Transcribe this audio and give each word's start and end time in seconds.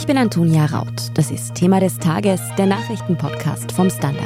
Ich 0.00 0.06
bin 0.06 0.16
Antonia 0.16 0.64
Raut. 0.66 1.10
Das 1.14 1.32
ist 1.32 1.56
Thema 1.56 1.80
des 1.80 1.98
Tages, 1.98 2.40
der 2.56 2.66
Nachrichtenpodcast 2.66 3.72
vom 3.72 3.90
Standard. 3.90 4.22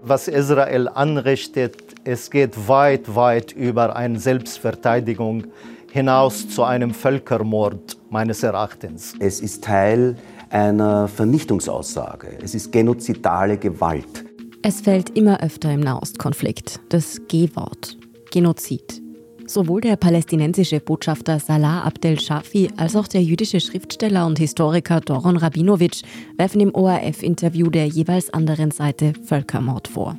Was 0.00 0.26
Israel 0.26 0.88
anrichtet, 0.88 1.76
es 2.04 2.30
geht 2.30 2.66
weit, 2.66 3.14
weit 3.14 3.52
über 3.52 3.94
eine 3.94 4.18
Selbstverteidigung 4.18 5.48
hinaus 5.92 6.48
zu 6.48 6.64
einem 6.64 6.94
Völkermord 6.94 7.98
meines 8.08 8.42
Erachtens. 8.42 9.14
Es 9.18 9.42
ist 9.42 9.64
Teil 9.64 10.16
einer 10.48 11.08
Vernichtungsaussage. 11.08 12.38
Es 12.42 12.54
ist 12.54 12.72
genozidale 12.72 13.58
Gewalt. 13.58 14.27
Es 14.68 14.82
fällt 14.82 15.16
immer 15.16 15.42
öfter 15.42 15.72
im 15.72 15.80
Nahostkonflikt 15.80 16.80
das 16.90 17.22
G-Wort, 17.28 17.96
Genozid. 18.30 19.00
Sowohl 19.46 19.80
der 19.80 19.96
palästinensische 19.96 20.78
Botschafter 20.78 21.40
Salah 21.40 21.84
Abdel 21.84 22.20
Shafi 22.20 22.68
als 22.76 22.94
auch 22.94 23.08
der 23.08 23.22
jüdische 23.22 23.60
Schriftsteller 23.60 24.26
und 24.26 24.38
Historiker 24.38 25.00
Doron 25.00 25.38
Rabinowitsch 25.38 26.02
werfen 26.36 26.60
im 26.60 26.74
ORF-Interview 26.74 27.70
der 27.70 27.86
jeweils 27.86 28.28
anderen 28.28 28.70
Seite 28.70 29.14
Völkermord 29.24 29.88
vor. 29.88 30.18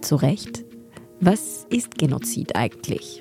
Zu 0.00 0.14
Recht? 0.14 0.64
Was 1.18 1.66
ist 1.70 1.98
Genozid 1.98 2.54
eigentlich? 2.54 3.20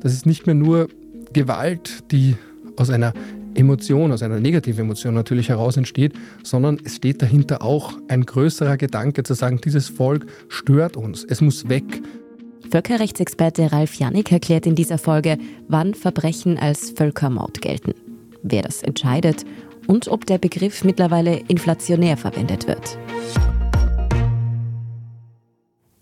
Das 0.00 0.14
ist 0.14 0.24
nicht 0.24 0.46
mehr 0.46 0.54
nur 0.54 0.88
Gewalt, 1.34 2.10
die 2.10 2.36
aus 2.78 2.88
einer 2.88 3.12
Emotion, 3.58 4.12
aus 4.12 4.22
einer 4.22 4.40
negativen 4.40 4.84
Emotion 4.84 5.14
natürlich 5.14 5.48
heraus 5.48 5.76
entsteht, 5.76 6.14
sondern 6.42 6.78
es 6.84 6.96
steht 6.96 7.20
dahinter 7.20 7.62
auch 7.62 7.92
ein 8.08 8.24
größerer 8.24 8.76
Gedanke 8.76 9.24
zu 9.24 9.34
sagen, 9.34 9.60
dieses 9.62 9.88
Volk 9.88 10.26
stört 10.48 10.96
uns, 10.96 11.24
es 11.28 11.40
muss 11.40 11.68
weg. 11.68 12.00
Völkerrechtsexperte 12.70 13.72
Ralf 13.72 13.94
Janik 13.94 14.30
erklärt 14.30 14.66
in 14.66 14.74
dieser 14.74 14.98
Folge, 14.98 15.38
wann 15.68 15.94
Verbrechen 15.94 16.58
als 16.58 16.90
Völkermord 16.90 17.60
gelten, 17.60 17.94
wer 18.42 18.62
das 18.62 18.82
entscheidet 18.82 19.44
und 19.86 20.08
ob 20.08 20.26
der 20.26 20.38
Begriff 20.38 20.84
mittlerweile 20.84 21.40
inflationär 21.48 22.16
verwendet 22.16 22.68
wird. 22.68 22.98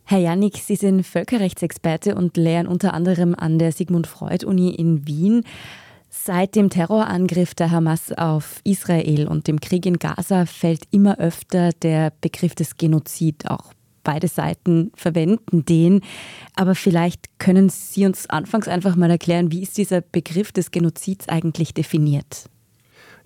Herr 0.09 0.19
Janik, 0.19 0.59
Sie 0.59 0.77
sind 0.77 1.05
Völkerrechtsexperte 1.05 2.15
und 2.15 2.37
lehren 2.37 2.69
unter 2.69 2.95
anderem 2.95 3.35
an 3.35 3.59
der 3.59 3.73
Sigmund 3.73 4.07
Freud 4.07 4.47
Uni 4.47 4.71
in 4.71 5.07
Wien. 5.07 5.43
Seit 6.25 6.57
dem 6.57 6.71
Terrorangriff 6.71 7.55
der 7.55 7.71
Hamas 7.71 8.11
auf 8.11 8.61
Israel 8.65 9.29
und 9.29 9.47
dem 9.47 9.61
Krieg 9.61 9.87
in 9.87 9.99
Gaza 9.99 10.47
fällt 10.47 10.83
immer 10.91 11.19
öfter 11.21 11.71
der 11.83 12.13
Begriff 12.21 12.55
des 12.55 12.77
Genozid. 12.77 13.49
Auch 13.49 13.73
beide 14.03 14.27
Seiten 14.27 14.91
verwenden 14.97 15.65
den. 15.67 16.01
Aber 16.57 16.75
vielleicht 16.75 17.39
können 17.39 17.69
Sie 17.69 18.07
uns 18.07 18.29
anfangs 18.29 18.67
einfach 18.67 18.97
mal 18.97 19.11
erklären, 19.11 19.53
wie 19.53 19.63
ist 19.63 19.77
dieser 19.77 20.01
Begriff 20.01 20.53
des 20.53 20.71
Genozids 20.71 21.29
eigentlich 21.29 21.75
definiert? 21.75 22.49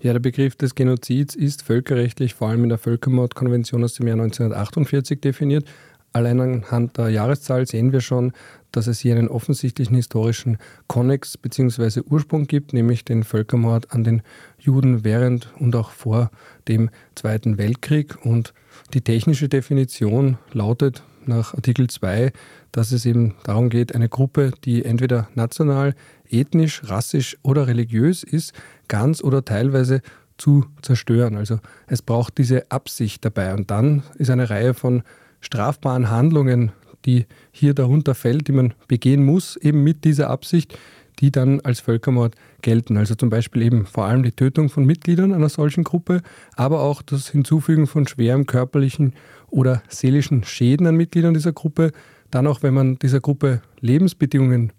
Ja, 0.01 0.13
der 0.13 0.19
Begriff 0.19 0.55
des 0.55 0.75
Genozids 0.75 1.35
ist 1.35 1.61
völkerrechtlich 1.61 2.33
vor 2.33 2.49
allem 2.49 2.63
in 2.63 2.69
der 2.69 2.77
Völkermordkonvention 2.77 3.83
aus 3.83 3.93
dem 3.93 4.07
Jahr 4.07 4.19
1948 4.19 5.21
definiert. 5.21 5.65
Allein 6.13 6.41
anhand 6.41 6.97
der 6.97 7.09
Jahreszahl 7.09 7.65
sehen 7.65 7.93
wir 7.93 8.01
schon, 8.01 8.33
dass 8.71 8.87
es 8.87 8.99
hier 8.99 9.15
einen 9.15 9.27
offensichtlichen 9.27 9.95
historischen 9.95 10.57
Konnex 10.87 11.37
bzw. 11.37 12.01
Ursprung 12.09 12.47
gibt, 12.47 12.73
nämlich 12.73 13.05
den 13.05 13.23
Völkermord 13.23 13.93
an 13.93 14.03
den 14.03 14.21
Juden 14.59 15.03
während 15.03 15.53
und 15.59 15.75
auch 15.75 15.91
vor 15.91 16.31
dem 16.67 16.89
Zweiten 17.15 17.57
Weltkrieg. 17.57 18.25
Und 18.25 18.53
die 18.93 19.01
technische 19.01 19.49
Definition 19.49 20.37
lautet 20.51 21.03
nach 21.25 21.53
Artikel 21.53 21.89
2, 21.89 22.31
dass 22.71 22.91
es 22.91 23.05
eben 23.05 23.35
darum 23.43 23.69
geht, 23.69 23.95
eine 23.95 24.09
Gruppe, 24.09 24.51
die 24.63 24.83
entweder 24.83 25.29
national, 25.35 25.95
ethnisch, 26.29 26.81
rassisch 26.85 27.37
oder 27.43 27.67
religiös 27.67 28.23
ist, 28.23 28.53
ganz 28.87 29.23
oder 29.23 29.45
teilweise 29.45 30.01
zu 30.37 30.65
zerstören. 30.81 31.35
Also 31.35 31.59
es 31.87 32.01
braucht 32.01 32.37
diese 32.37 32.71
Absicht 32.71 33.23
dabei. 33.23 33.53
Und 33.53 33.69
dann 33.69 34.03
ist 34.15 34.29
eine 34.29 34.49
Reihe 34.49 34.73
von 34.73 35.03
strafbaren 35.41 36.09
Handlungen 36.09 36.71
die 37.05 37.25
hier 37.51 37.73
darunter 37.73 38.15
fällt, 38.15 38.47
die 38.47 38.51
man 38.53 38.73
begehen 38.87 39.23
muss, 39.23 39.55
eben 39.57 39.83
mit 39.83 40.03
dieser 40.03 40.29
Absicht, 40.29 40.77
die 41.19 41.31
dann 41.31 41.59
als 41.61 41.79
Völkermord 41.79 42.35
gelten. 42.61 42.97
Also 42.97 43.15
zum 43.15 43.29
Beispiel 43.29 43.61
eben 43.61 43.85
vor 43.85 44.05
allem 44.05 44.23
die 44.23 44.31
Tötung 44.31 44.69
von 44.69 44.85
Mitgliedern 44.85 45.33
einer 45.33 45.49
solchen 45.49 45.83
Gruppe, 45.83 46.21
aber 46.55 46.81
auch 46.81 47.01
das 47.01 47.29
Hinzufügen 47.29 47.87
von 47.87 48.07
schwerem 48.07 48.45
körperlichen 48.45 49.13
oder 49.49 49.83
seelischen 49.87 50.43
Schäden 50.43 50.87
an 50.87 50.95
Mitgliedern 50.95 51.33
dieser 51.33 51.53
Gruppe. 51.53 51.91
Dann 52.31 52.47
auch, 52.47 52.63
wenn 52.63 52.73
man 52.73 52.97
dieser 52.97 53.19
Gruppe 53.19 53.61
Lebensbedingungen 53.81 54.73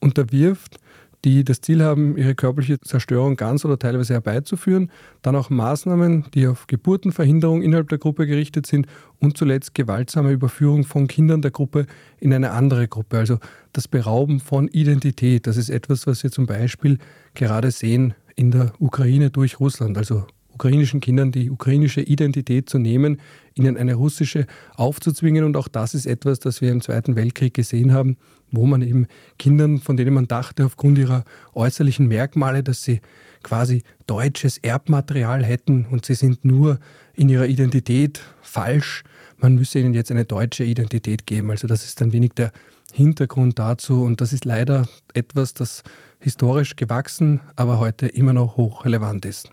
unterwirft, 0.00 0.78
die 1.24 1.44
das 1.44 1.60
Ziel 1.60 1.82
haben, 1.82 2.16
ihre 2.16 2.34
körperliche 2.34 2.80
Zerstörung 2.80 3.36
ganz 3.36 3.64
oder 3.64 3.78
teilweise 3.78 4.14
herbeizuführen, 4.14 4.90
dann 5.22 5.36
auch 5.36 5.50
Maßnahmen, 5.50 6.26
die 6.34 6.46
auf 6.46 6.66
Geburtenverhinderung 6.66 7.62
innerhalb 7.62 7.88
der 7.88 7.98
Gruppe 7.98 8.26
gerichtet 8.26 8.66
sind 8.66 8.86
und 9.18 9.36
zuletzt 9.36 9.74
gewaltsame 9.74 10.30
Überführung 10.30 10.84
von 10.84 11.08
Kindern 11.08 11.42
der 11.42 11.50
Gruppe 11.50 11.86
in 12.20 12.32
eine 12.32 12.52
andere 12.52 12.86
Gruppe. 12.86 13.18
Also 13.18 13.38
das 13.72 13.88
Berauben 13.88 14.40
von 14.40 14.68
Identität, 14.68 15.46
das 15.46 15.56
ist 15.56 15.70
etwas, 15.70 16.06
was 16.06 16.22
wir 16.22 16.30
zum 16.30 16.46
Beispiel 16.46 16.98
gerade 17.34 17.70
sehen 17.70 18.14
in 18.36 18.52
der 18.52 18.72
Ukraine 18.78 19.30
durch 19.30 19.58
Russland. 19.58 19.98
Also 19.98 20.24
ukrainischen 20.58 21.00
Kindern 21.00 21.30
die 21.30 21.50
ukrainische 21.50 22.00
Identität 22.00 22.68
zu 22.68 22.78
nehmen, 22.78 23.20
ihnen 23.54 23.76
eine 23.76 23.94
russische 23.94 24.46
aufzuzwingen. 24.74 25.44
Und 25.44 25.56
auch 25.56 25.68
das 25.68 25.94
ist 25.94 26.06
etwas, 26.06 26.40
das 26.40 26.60
wir 26.60 26.72
im 26.72 26.80
Zweiten 26.80 27.14
Weltkrieg 27.14 27.54
gesehen 27.54 27.92
haben, 27.92 28.16
wo 28.50 28.66
man 28.66 28.82
eben 28.82 29.06
Kindern, 29.38 29.78
von 29.78 29.96
denen 29.96 30.14
man 30.14 30.28
dachte, 30.28 30.64
aufgrund 30.64 30.98
ihrer 30.98 31.24
äußerlichen 31.54 32.06
Merkmale, 32.08 32.62
dass 32.62 32.82
sie 32.82 33.00
quasi 33.42 33.82
deutsches 34.06 34.58
Erbmaterial 34.58 35.44
hätten 35.44 35.86
und 35.90 36.04
sie 36.04 36.14
sind 36.14 36.44
nur 36.44 36.78
in 37.14 37.28
ihrer 37.28 37.46
Identität 37.46 38.20
falsch. 38.40 39.04
Man 39.36 39.54
müsse 39.54 39.78
ihnen 39.78 39.94
jetzt 39.94 40.10
eine 40.10 40.24
deutsche 40.24 40.64
Identität 40.64 41.26
geben. 41.26 41.50
Also 41.50 41.66
das 41.66 41.84
ist 41.84 42.02
ein 42.02 42.12
wenig 42.12 42.32
der 42.32 42.52
Hintergrund 42.92 43.58
dazu 43.58 44.02
und 44.02 44.20
das 44.20 44.32
ist 44.32 44.44
leider 44.44 44.88
etwas, 45.14 45.54
das 45.54 45.82
historisch 46.20 46.76
gewachsen, 46.76 47.40
aber 47.54 47.78
heute 47.78 48.06
immer 48.06 48.32
noch 48.32 48.56
hochrelevant 48.56 49.24
ist. 49.24 49.50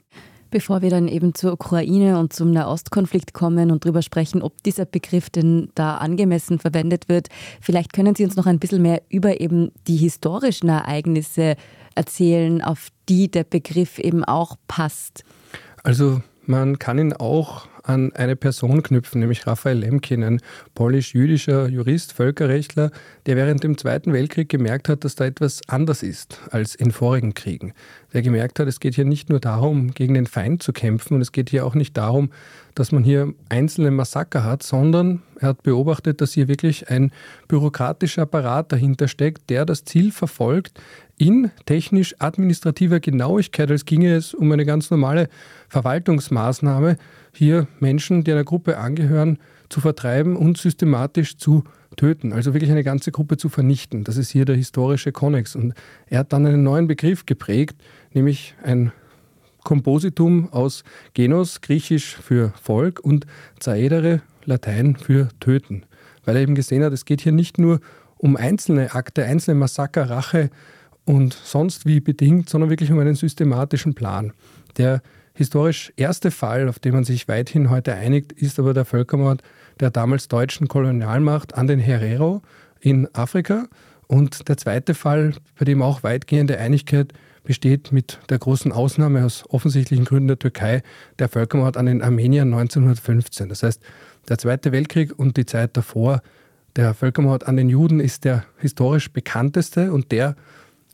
Bevor 0.56 0.82
wir 0.82 0.90
dann 0.90 1.10
eben 1.10 1.36
zur 1.36 1.52
Ukraine 1.52 2.18
und 2.18 2.32
zum 2.32 2.50
Nahostkonflikt 2.52 3.34
kommen 3.34 3.72
und 3.72 3.84
darüber 3.84 4.02
sprechen, 4.02 4.42
ob 4.42 4.64
dieser 4.64 4.86
Begriff 4.86 5.30
denn 5.30 5.68
da 5.76 5.98
angemessen 5.98 6.60
verwendet 6.60 7.10
wird, 7.10 7.28
vielleicht 7.60 7.92
können 7.92 8.16
Sie 8.16 8.24
uns 8.24 8.38
noch 8.38 8.46
ein 8.46 8.58
bisschen 8.58 8.82
mehr 8.82 9.02
über 9.10 9.42
eben 9.42 9.74
die 9.86 9.98
historischen 9.98 10.70
Ereignisse 10.70 11.58
erzählen, 11.94 12.62
auf 12.62 12.88
die 13.10 13.30
der 13.30 13.44
Begriff 13.44 14.00
eben 14.00 14.24
auch 14.24 14.56
passt. 14.70 15.26
Also 15.84 16.22
man 16.46 16.80
kann 16.80 17.00
ihn 17.00 17.12
auch 17.12 17.68
an 17.86 18.12
eine 18.14 18.36
Person 18.36 18.84
knüpfen, 18.84 19.20
nämlich 19.22 19.46
Raphael 19.48 19.78
Lemkin, 19.78 20.24
ein 20.24 20.42
polisch-jüdischer 20.74 21.68
Jurist, 21.68 22.14
Völkerrechtler, 22.14 22.92
der 23.26 23.36
während 23.36 23.64
dem 23.64 23.78
Zweiten 23.78 24.12
Weltkrieg 24.12 24.50
gemerkt 24.50 24.90
hat, 24.90 25.04
dass 25.04 25.16
da 25.16 25.26
etwas 25.26 25.62
anders 25.68 26.04
ist 26.04 26.42
als 26.52 26.76
in 26.76 26.92
vorigen 26.92 27.34
Kriegen. 27.34 27.74
Der 28.14 28.22
gemerkt 28.22 28.60
hat, 28.60 28.68
es 28.68 28.80
geht 28.80 28.96
hier 28.96 29.06
nicht 29.06 29.30
nur 29.30 29.40
darum, 29.40 29.92
gegen 29.92 30.14
den 30.14 30.26
Feind 30.26 30.64
zu 30.64 30.74
kämpfen 30.74 31.16
und 31.16 31.22
es 31.22 31.32
geht 31.32 31.50
hier 31.50 31.66
auch 31.66 31.76
nicht 31.76 31.96
darum, 31.96 32.32
dass 32.74 32.92
man 32.92 33.04
hier 33.04 33.34
einzelne 33.50 33.92
Massaker 33.92 34.44
hat, 34.44 34.62
sondern 34.64 35.22
er 35.40 35.50
hat 35.50 35.64
beobachtet, 35.64 36.22
dass 36.22 36.34
hier 36.34 36.48
wirklich 36.48 36.90
ein 36.90 37.12
bürokratischer 37.48 38.24
Apparat 38.24 38.72
dahinter 38.72 39.08
steckt, 39.08 39.50
der 39.50 39.66
das 39.66 39.86
Ziel 39.86 40.12
verfolgt, 40.12 40.80
in 41.18 41.52
technisch-administrativer 41.66 43.00
Genauigkeit, 43.00 43.72
als 43.72 43.86
ginge 43.86 44.14
es 44.14 44.34
um 44.34 44.52
eine 44.52 44.66
ganz 44.66 44.92
normale 44.92 45.30
Verwaltungsmaßnahme, 45.70 46.98
hier 47.36 47.68
Menschen, 47.80 48.24
die 48.24 48.32
einer 48.32 48.44
Gruppe 48.44 48.78
angehören, 48.78 49.40
zu 49.70 49.82
vertreiben 49.82 50.36
und 50.36 50.58
systematisch 50.58 51.38
zu 51.38 51.64
töten. 51.96 52.34
Also 52.34 52.54
wirklich 52.54 52.72
eine 52.72 52.84
ganze 52.84 53.12
Gruppe 53.12 53.38
zu 53.38 53.50
vernichten. 53.50 54.04
Das 54.04 54.18
ist 54.18 54.30
hier 54.30 54.46
der 54.46 54.56
historische 54.56 55.12
Konnex. 55.12 55.56
Und 55.56 55.74
er 56.08 56.20
hat 56.20 56.34
dann 56.34 56.46
einen 56.46 56.64
neuen 56.64 56.88
Begriff 56.88 57.26
geprägt, 57.26 57.76
nämlich 58.14 58.56
ein 58.64 58.92
Kompositum 59.64 60.52
aus 60.52 60.84
Genos, 61.14 61.62
griechisch 61.62 62.16
für 62.18 62.54
Volk, 62.62 63.00
und 63.00 63.26
Zaedere, 63.60 64.22
Latein 64.46 64.96
für 64.96 65.30
töten. 65.40 65.84
Weil 66.24 66.36
er 66.36 66.42
eben 66.44 66.56
gesehen 66.56 66.84
hat, 66.84 66.94
es 66.94 67.06
geht 67.06 67.22
hier 67.22 67.32
nicht 67.32 67.58
nur 67.58 67.80
um 68.18 68.38
einzelne 68.38 68.94
Akte, 68.94 69.26
einzelne 69.26 69.56
Massaker, 69.56 70.10
Rache 70.10 70.50
und 71.06 71.34
sonst 71.34 71.86
wie 71.86 72.00
bedingt, 72.00 72.50
sondern 72.50 72.70
wirklich 72.70 72.92
um 72.92 73.00
einen 73.00 73.16
systematischen 73.16 73.96
Plan, 73.96 74.34
der 74.78 75.02
historisch 75.36 75.94
erste 75.98 76.32
Fall, 76.32 76.68
auf 76.68 76.80
den 76.80 76.94
man 76.94 77.04
sich 77.04 77.28
weithin 77.28 77.70
heute 77.70 77.94
einigt, 77.94 78.32
ist 78.32 78.58
aber 78.58 78.74
der 78.74 78.86
Völkermord 78.86 79.44
der 79.80 79.92
damals 79.92 80.30
deutschen 80.30 80.68
Kolonialmacht 80.68 81.56
an 81.56 81.68
den 81.68 81.80
Herero 81.80 82.42
in 82.80 83.14
Afrika. 83.14 83.68
Und 84.08 84.48
der 84.48 84.58
zweite 84.58 84.94
Fall, 84.94 85.34
bei 85.60 85.66
dem 85.66 85.82
auch 85.82 86.04
weitgehende 86.04 86.58
Einigkeit 86.58 87.14
besteht 87.44 87.92
mit 87.92 88.20
der 88.30 88.40
großen 88.40 88.72
Ausnahme 88.72 89.26
aus 89.26 89.44
offensichtlichen 89.50 90.06
Gründen 90.06 90.30
der 90.30 90.40
Türkei, 90.40 90.82
der 91.20 91.30
Völkermord 91.30 91.78
an 91.78 91.86
den 91.86 92.02
Armeniern 92.02 92.54
1915. 92.54 93.50
Das 93.50 93.64
heißt, 93.64 93.82
der 94.30 94.38
Zweite 94.38 94.72
Weltkrieg 94.72 95.18
und 95.18 95.38
die 95.38 95.46
Zeit 95.46 95.78
davor 95.78 96.22
Der 96.76 96.94
Völkermord 96.94 97.48
an 97.48 97.56
den 97.56 97.70
Juden 97.70 98.02
ist 98.02 98.26
der 98.26 98.44
historisch 98.58 99.10
bekannteste 99.12 99.94
und 99.94 100.12
der 100.12 100.36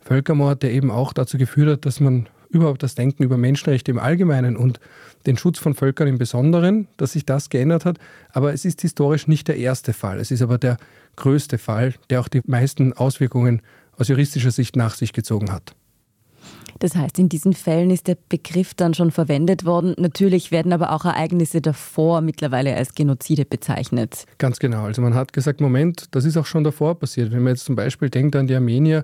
Völkermord, 0.04 0.62
der 0.62 0.72
eben 0.72 0.92
auch 0.92 1.12
dazu 1.12 1.40
geführt 1.40 1.70
hat, 1.70 1.86
dass 1.86 2.00
man 2.00 2.28
überhaupt 2.52 2.84
das 2.84 2.96
Denken 2.96 3.24
über 3.24 3.38
Menschenrechte 3.38 3.92
im 3.92 4.00
Allgemeinen 4.00 4.58
und 4.58 4.80
den 5.26 5.38
Schutz 5.38 5.60
von 5.60 5.74
Völkern 5.74 6.08
im 6.08 6.18
Besonderen, 6.18 6.88
dass 6.98 7.14
sich 7.14 7.26
das 7.26 7.50
geändert 7.50 7.86
hat. 7.86 7.98
Aber 8.32 8.54
es 8.54 8.66
ist 8.66 8.82
historisch 8.82 9.28
nicht 9.28 9.48
der 9.48 9.58
erste 9.58 9.94
Fall. 9.94 10.20
Es 10.20 10.32
ist 10.32 10.42
aber 10.42 10.58
der 10.58 10.78
größte 11.16 11.58
Fall, 11.58 11.94
der 12.10 12.20
auch 12.20 12.28
die 12.28 12.42
meisten 12.46 12.94
Auswirkungen 12.94 13.62
aus 13.98 14.08
juristischer 14.08 14.52
Sicht 14.52 14.76
nach 14.76 14.96
sich 14.96 15.14
gezogen 15.14 15.52
hat. 15.52 15.76
Das 16.80 16.96
heißt, 16.96 17.20
in 17.20 17.30
diesen 17.30 17.54
Fällen 17.54 17.92
ist 17.92 18.08
der 18.08 18.18
Begriff 18.30 18.74
dann 18.74 18.96
schon 18.96 19.12
verwendet 19.12 19.66
worden. 19.66 19.94
Natürlich 20.00 20.50
werden 20.50 20.74
aber 20.74 20.92
auch 20.92 21.06
Ereignisse 21.06 21.62
davor 21.62 22.22
mittlerweile 22.22 22.76
als 22.76 22.96
Genozide 22.96 23.46
bezeichnet. 23.46 24.26
Ganz 24.40 24.58
genau. 24.58 24.86
Also 24.86 25.02
man 25.04 25.14
hat 25.14 25.32
gesagt, 25.32 25.62
Moment, 25.62 26.06
das 26.12 26.26
ist 26.26 26.38
auch 26.38 26.48
schon 26.48 26.64
davor 26.64 26.96
passiert. 26.98 27.32
Wenn 27.32 27.44
man 27.44 27.54
jetzt 27.54 27.66
zum 27.66 27.76
Beispiel 27.76 28.10
denkt 28.10 28.36
an 28.36 28.48
die 28.48 28.56
Armenier, 28.56 29.04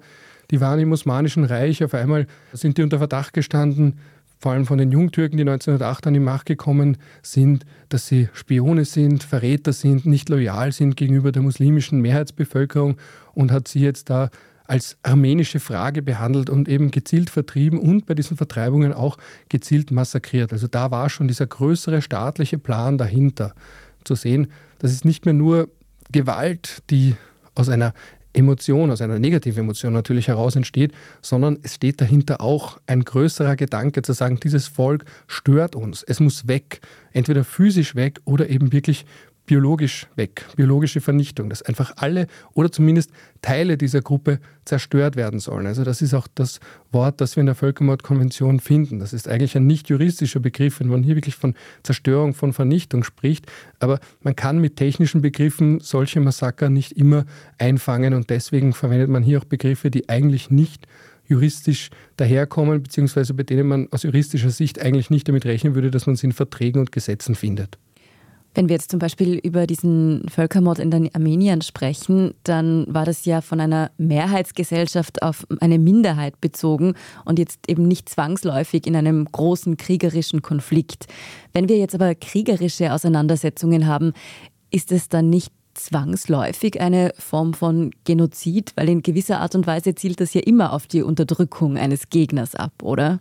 die 0.51 0.61
waren 0.61 0.79
im 0.79 0.91
Osmanischen 0.91 1.43
Reich, 1.43 1.83
auf 1.83 1.93
einmal 1.93 2.27
sind 2.53 2.77
die 2.77 2.83
unter 2.83 2.97
Verdacht 2.97 3.33
gestanden, 3.33 3.99
vor 4.39 4.51
allem 4.51 4.65
von 4.65 4.77
den 4.77 4.91
Jungtürken, 4.91 5.37
die 5.37 5.41
1908 5.41 6.07
an 6.07 6.13
die 6.13 6.19
Macht 6.19 6.45
gekommen 6.45 6.97
sind, 7.23 7.65
dass 7.89 8.07
sie 8.07 8.29
Spione 8.33 8.85
sind, 8.85 9.23
Verräter 9.23 9.73
sind, 9.73 10.05
nicht 10.05 10.29
loyal 10.29 10.71
sind 10.71 10.95
gegenüber 10.95 11.31
der 11.31 11.41
muslimischen 11.41 12.01
Mehrheitsbevölkerung 12.01 12.97
und 13.33 13.51
hat 13.51 13.67
sie 13.67 13.79
jetzt 13.79 14.09
da 14.09 14.29
als 14.65 14.97
armenische 15.01 15.59
Frage 15.59 16.01
behandelt 16.01 16.49
und 16.49 16.67
eben 16.67 16.91
gezielt 16.91 17.29
vertrieben 17.29 17.79
und 17.79 18.05
bei 18.05 18.13
diesen 18.13 18.37
Vertreibungen 18.37 18.93
auch 18.93 19.17
gezielt 19.49 19.91
massakriert. 19.91 20.51
Also 20.51 20.67
da 20.67 20.91
war 20.91 21.09
schon 21.09 21.27
dieser 21.27 21.47
größere 21.47 22.01
staatliche 22.01 22.57
Plan 22.57 22.97
dahinter 22.97 23.53
zu 24.03 24.15
sehen. 24.15 24.47
Das 24.79 24.91
ist 24.91 25.05
nicht 25.05 25.25
mehr 25.25 25.33
nur 25.33 25.69
Gewalt, 26.11 26.83
die 26.89 27.15
aus 27.55 27.69
einer 27.69 27.93
Emotion, 28.37 28.91
aus 28.91 29.01
einer 29.01 29.19
negativen 29.19 29.63
Emotion 29.63 29.93
natürlich 29.93 30.27
heraus 30.27 30.55
entsteht, 30.55 30.93
sondern 31.21 31.57
es 31.63 31.75
steht 31.75 31.99
dahinter 31.99 32.39
auch 32.39 32.79
ein 32.85 33.03
größerer 33.03 33.55
Gedanke 33.55 34.03
zu 34.03 34.13
sagen, 34.13 34.39
dieses 34.41 34.67
Volk 34.67 35.05
stört 35.27 35.75
uns, 35.75 36.03
es 36.03 36.19
muss 36.19 36.47
weg, 36.47 36.81
entweder 37.11 37.43
physisch 37.43 37.95
weg 37.95 38.19
oder 38.25 38.49
eben 38.49 38.71
wirklich 38.71 39.05
biologisch 39.47 40.07
weg, 40.15 40.45
biologische 40.55 41.01
Vernichtung, 41.01 41.49
dass 41.49 41.63
einfach 41.63 41.93
alle 41.95 42.27
oder 42.53 42.71
zumindest 42.71 43.11
Teile 43.41 43.77
dieser 43.77 44.01
Gruppe 44.01 44.39
zerstört 44.65 45.15
werden 45.15 45.39
sollen. 45.39 45.65
Also 45.65 45.85
das 45.85 46.01
ist 46.01 46.13
auch 46.13 46.27
das 46.35 46.59
Wort, 46.91 47.21
das 47.21 47.37
wir 47.37 47.41
in 47.41 47.47
der 47.47 47.55
Völkermordkonvention 47.55 48.59
finden. 48.59 48.99
Das 48.99 49.13
ist 49.13 49.27
eigentlich 49.27 49.55
ein 49.55 49.65
nicht 49.65 49.89
juristischer 49.89 50.41
Begriff, 50.41 50.81
wenn 50.81 50.89
man 50.89 51.01
hier 51.01 51.15
wirklich 51.15 51.35
von 51.35 51.55
Zerstörung, 51.81 52.33
von 52.33 52.51
Vernichtung 52.51 53.05
spricht. 53.05 53.45
Aber 53.79 53.99
man 54.21 54.35
kann 54.35 54.59
mit 54.59 54.75
technischen 54.75 55.21
Begriffen 55.21 55.79
solche 55.79 56.19
Massaker 56.19 56.69
nicht 56.69 56.91
immer 56.91 57.25
einfangen 57.57 58.13
und 58.13 58.29
deswegen 58.29 58.73
verwendet 58.73 59.09
man 59.09 59.23
hier 59.23 59.39
auch 59.39 59.45
Begriffe, 59.45 59.89
die 59.89 60.09
eigentlich 60.09 60.51
nicht 60.51 60.87
juristisch 61.25 61.89
daherkommen, 62.17 62.83
beziehungsweise 62.83 63.33
bei 63.33 63.43
denen 63.43 63.67
man 63.67 63.87
aus 63.91 64.03
juristischer 64.03 64.49
Sicht 64.49 64.81
eigentlich 64.81 65.09
nicht 65.09 65.29
damit 65.29 65.45
rechnen 65.45 65.73
würde, 65.73 65.89
dass 65.89 66.05
man 66.05 66.17
sie 66.17 66.27
in 66.27 66.33
Verträgen 66.33 66.81
und 66.81 66.91
Gesetzen 66.91 67.33
findet. 67.33 67.77
Wenn 68.57 68.69
wir 68.69 68.75
jetzt 68.75 68.89
zum 68.89 68.97
Beispiel 68.97 69.35
über 69.35 69.67
diesen 69.67 70.27
Völkermord 70.29 70.79
in 70.79 70.89
den 70.89 71.13
Armenien 71.13 71.61
sprechen, 71.61 72.33
dann 72.41 72.87
war 72.91 73.05
das 73.05 73.23
ja 73.25 73.41
von 73.41 73.59
einer 73.59 73.91
Mehrheitsgesellschaft 73.99 75.21
auf 75.21 75.45
eine 75.59 75.77
Minderheit 75.77 76.41
bezogen 76.41 76.95
und 77.23 77.37
jetzt 77.37 77.69
eben 77.69 77.87
nicht 77.87 78.09
zwangsläufig 78.09 78.87
in 78.87 78.95
einem 78.95 79.25
großen 79.25 79.77
kriegerischen 79.77 80.41
Konflikt. 80.41 81.05
Wenn 81.53 81.69
wir 81.69 81.77
jetzt 81.77 81.93
aber 81.93 82.15
kriegerische 82.15 82.93
Auseinandersetzungen 82.93 83.85
haben, 83.85 84.13
ist 84.71 84.91
es 84.91 85.07
dann 85.07 85.29
nicht 85.29 85.53
zwangsläufig 85.75 86.81
eine 86.81 87.11
Form 87.19 87.53
von 87.53 87.91
Genozid? 88.05 88.71
Weil 88.75 88.89
in 88.89 89.03
gewisser 89.03 89.39
Art 89.39 89.53
und 89.53 89.67
Weise 89.67 89.93
zielt 89.93 90.19
das 90.19 90.33
ja 90.33 90.41
immer 90.41 90.73
auf 90.73 90.87
die 90.87 91.03
Unterdrückung 91.03 91.77
eines 91.77 92.09
Gegners 92.09 92.55
ab, 92.55 92.73
oder? 92.81 93.19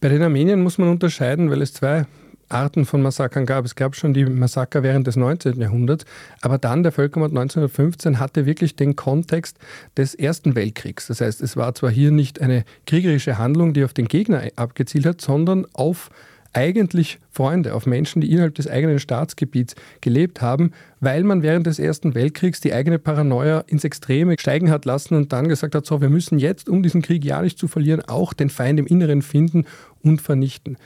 Bei 0.00 0.08
den 0.08 0.22
Armeniern 0.22 0.62
muss 0.62 0.78
man 0.78 0.88
unterscheiden, 0.88 1.50
weil 1.50 1.62
es 1.62 1.72
zwei 1.72 2.06
Arten 2.48 2.84
von 2.84 3.02
Massakern 3.02 3.46
gab. 3.46 3.64
Es 3.64 3.74
gab 3.74 3.96
schon 3.96 4.14
die 4.14 4.24
Massaker 4.24 4.82
während 4.82 5.06
des 5.06 5.16
19. 5.16 5.60
Jahrhunderts, 5.60 6.04
aber 6.40 6.58
dann 6.58 6.82
der 6.82 6.92
Völkermord 6.92 7.30
1915 7.30 8.18
hatte 8.18 8.46
wirklich 8.46 8.76
den 8.76 8.96
Kontext 8.96 9.58
des 9.96 10.14
Ersten 10.14 10.54
Weltkriegs. 10.54 11.06
Das 11.08 11.20
heißt, 11.20 11.40
es 11.42 11.56
war 11.56 11.74
zwar 11.74 11.90
hier 11.90 12.10
nicht 12.10 12.40
eine 12.40 12.64
kriegerische 12.86 13.38
Handlung, 13.38 13.74
die 13.74 13.84
auf 13.84 13.92
den 13.92 14.08
Gegner 14.08 14.42
abgezielt 14.56 15.06
hat, 15.06 15.20
sondern 15.20 15.66
auf 15.72 16.10
eigentlich 16.52 17.18
Freunde, 17.30 17.74
auf 17.74 17.86
Menschen, 17.86 18.20
die 18.20 18.30
innerhalb 18.32 18.54
des 18.54 18.68
eigenen 18.68 18.98
Staatsgebiets 18.98 19.74
gelebt 20.00 20.40
haben, 20.40 20.72
weil 21.00 21.22
man 21.22 21.42
während 21.42 21.66
des 21.66 21.78
Ersten 21.78 22.14
Weltkriegs 22.14 22.60
die 22.60 22.72
eigene 22.72 22.98
Paranoia 22.98 23.60
ins 23.66 23.84
Extreme 23.84 24.36
steigen 24.38 24.70
hat 24.70 24.84
lassen 24.84 25.14
und 25.14 25.32
dann 25.32 25.48
gesagt 25.48 25.74
hat, 25.74 25.86
so, 25.86 26.00
wir 26.00 26.08
müssen 26.08 26.38
jetzt, 26.38 26.68
um 26.68 26.82
diesen 26.82 27.02
Krieg 27.02 27.24
ja 27.24 27.42
nicht 27.42 27.58
zu 27.58 27.68
verlieren, 27.68 28.02
auch 28.02 28.32
den 28.32 28.50
Feind 28.50 28.80
im 28.80 28.86
Inneren 28.86 29.22
finden 29.22 29.66
und 30.02 30.20
vernichten. 30.20 30.78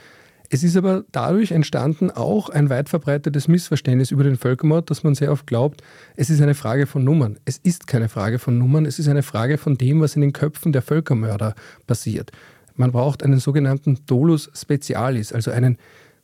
Es 0.53 0.61
ist 0.61 0.77
aber 0.77 1.03
dadurch 1.11 1.49
entstanden 1.49 2.11
auch 2.11 2.47
ein 2.47 2.69
weit 2.69 2.87
verbreitetes 2.87 3.47
Missverständnis 3.47 4.11
über 4.11 4.23
den 4.23 4.37
Völkermord, 4.37 4.87
dass 4.91 5.03
man 5.03 5.15
sehr 5.15 5.31
oft 5.31 5.47
glaubt, 5.47 5.81
es 6.15 6.29
ist 6.29 6.43
eine 6.43 6.53
Frage 6.53 6.85
von 6.85 7.03
Nummern. 7.03 7.39
Es 7.43 7.57
ist 7.57 7.87
keine 7.87 8.07
Frage 8.07 8.37
von 8.37 8.59
Nummern, 8.59 8.85
es 8.85 8.99
ist 8.99 9.07
eine 9.07 9.23
Frage 9.23 9.57
von 9.57 9.79
dem, 9.79 9.99
was 9.99 10.15
in 10.15 10.21
den 10.21 10.31
Köpfen 10.31 10.71
der 10.71 10.83
Völkermörder 10.83 11.55
passiert. 11.87 12.31
Man 12.75 12.91
braucht 12.91 13.23
einen 13.23 13.39
sogenannten 13.39 14.05
Dolus 14.05 14.51
Specialis, 14.53 15.33
also 15.33 15.49
einen 15.49 15.79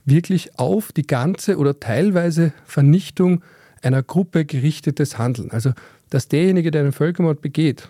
wirklich 0.05 0.59
auf 0.59 0.91
die 0.91 1.07
ganze 1.07 1.57
oder 1.57 1.79
teilweise 1.79 2.53
Vernichtung 2.65 3.41
einer 3.81 4.03
Gruppe 4.03 4.45
gerichtetes 4.45 5.17
Handeln. 5.17 5.49
Also, 5.49 5.71
dass 6.11 6.27
derjenige, 6.27 6.69
der 6.69 6.81
einen 6.81 6.91
Völkermord 6.91 7.41
begeht, 7.41 7.89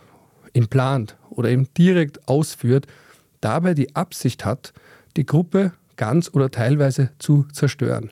ihn 0.54 0.70
plant 0.70 1.18
oder 1.32 1.50
eben 1.50 1.68
direkt 1.78 2.30
ausführt, 2.30 2.88
dabei 3.42 3.74
die 3.74 3.94
Absicht 3.98 4.46
hat, 4.46 4.72
die 5.18 5.26
Gruppe 5.26 5.74
ganz 6.00 6.32
oder 6.34 6.50
teilweise 6.50 7.12
zu 7.20 7.46
zerstören. 7.52 8.10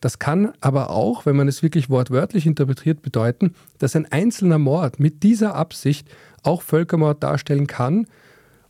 Das 0.00 0.18
kann 0.18 0.52
aber 0.60 0.90
auch, 0.90 1.26
wenn 1.26 1.36
man 1.36 1.48
es 1.48 1.62
wirklich 1.62 1.90
wortwörtlich 1.90 2.46
interpretiert, 2.46 3.02
bedeuten, 3.02 3.54
dass 3.78 3.96
ein 3.96 4.10
einzelner 4.12 4.58
Mord 4.58 5.00
mit 5.00 5.22
dieser 5.22 5.54
Absicht 5.54 6.08
auch 6.42 6.62
Völkermord 6.62 7.22
darstellen 7.22 7.66
kann. 7.66 8.06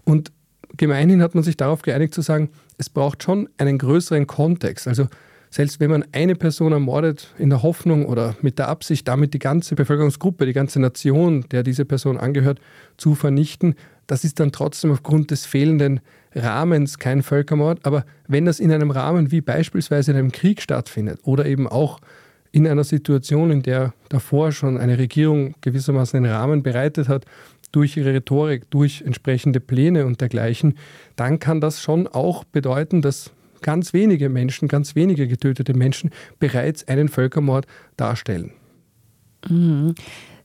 Und 0.04 0.32
gemeinhin 0.76 1.22
hat 1.22 1.34
man 1.34 1.44
sich 1.44 1.56
darauf 1.56 1.82
geeinigt 1.82 2.14
zu 2.14 2.22
sagen, 2.22 2.50
es 2.78 2.88
braucht 2.88 3.22
schon 3.22 3.48
einen 3.58 3.78
größeren 3.78 4.26
Kontext. 4.26 4.88
Also 4.88 5.08
selbst 5.50 5.80
wenn 5.80 5.90
man 5.90 6.04
eine 6.12 6.36
Person 6.36 6.72
ermordet 6.72 7.34
in 7.36 7.50
der 7.50 7.62
Hoffnung 7.62 8.06
oder 8.06 8.36
mit 8.40 8.58
der 8.58 8.68
Absicht, 8.68 9.06
damit 9.08 9.34
die 9.34 9.40
ganze 9.40 9.74
Bevölkerungsgruppe, 9.74 10.46
die 10.46 10.52
ganze 10.52 10.80
Nation, 10.80 11.44
der 11.50 11.64
diese 11.64 11.84
Person 11.84 12.18
angehört, 12.18 12.60
zu 12.96 13.16
vernichten, 13.16 13.74
das 14.10 14.24
ist 14.24 14.40
dann 14.40 14.50
trotzdem 14.50 14.90
aufgrund 14.90 15.30
des 15.30 15.46
fehlenden 15.46 16.00
Rahmens 16.34 16.98
kein 16.98 17.22
Völkermord. 17.22 17.86
Aber 17.86 18.04
wenn 18.26 18.44
das 18.44 18.58
in 18.58 18.72
einem 18.72 18.90
Rahmen 18.90 19.30
wie 19.30 19.40
beispielsweise 19.40 20.10
in 20.10 20.16
einem 20.16 20.32
Krieg 20.32 20.60
stattfindet 20.60 21.20
oder 21.22 21.46
eben 21.46 21.68
auch 21.68 22.00
in 22.50 22.66
einer 22.66 22.82
Situation, 22.82 23.52
in 23.52 23.62
der 23.62 23.94
davor 24.08 24.50
schon 24.50 24.78
eine 24.78 24.98
Regierung 24.98 25.54
gewissermaßen 25.60 26.16
einen 26.16 26.32
Rahmen 26.32 26.64
bereitet 26.64 27.08
hat, 27.08 27.24
durch 27.70 27.96
ihre 27.96 28.12
Rhetorik, 28.12 28.68
durch 28.70 29.02
entsprechende 29.02 29.60
Pläne 29.60 30.04
und 30.06 30.20
dergleichen, 30.20 30.76
dann 31.14 31.38
kann 31.38 31.60
das 31.60 31.80
schon 31.80 32.08
auch 32.08 32.42
bedeuten, 32.42 33.02
dass 33.02 33.30
ganz 33.62 33.92
wenige 33.92 34.28
Menschen, 34.28 34.66
ganz 34.66 34.96
wenige 34.96 35.28
getötete 35.28 35.72
Menschen 35.72 36.10
bereits 36.40 36.88
einen 36.88 37.08
Völkermord 37.08 37.68
darstellen. 37.96 38.50
Mhm. 39.48 39.94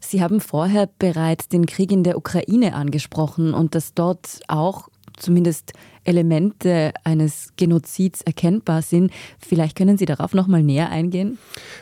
Sie 0.09 0.21
haben 0.21 0.39
vorher 0.39 0.89
bereits 0.99 1.47
den 1.47 1.65
Krieg 1.65 1.91
in 1.91 2.03
der 2.03 2.17
Ukraine 2.17 2.75
angesprochen 2.75 3.53
und 3.53 3.75
dass 3.75 3.93
dort 3.93 4.39
auch 4.47 4.89
zumindest 5.17 5.73
Elemente 6.03 6.93
eines 7.03 7.53
Genozids 7.55 8.21
erkennbar 8.21 8.81
sind. 8.81 9.11
Vielleicht 9.39 9.77
können 9.77 9.97
Sie 9.97 10.05
darauf 10.05 10.33
noch 10.33 10.47
mal 10.47 10.61
näher 10.61 10.89
eingehen? 10.89 11.37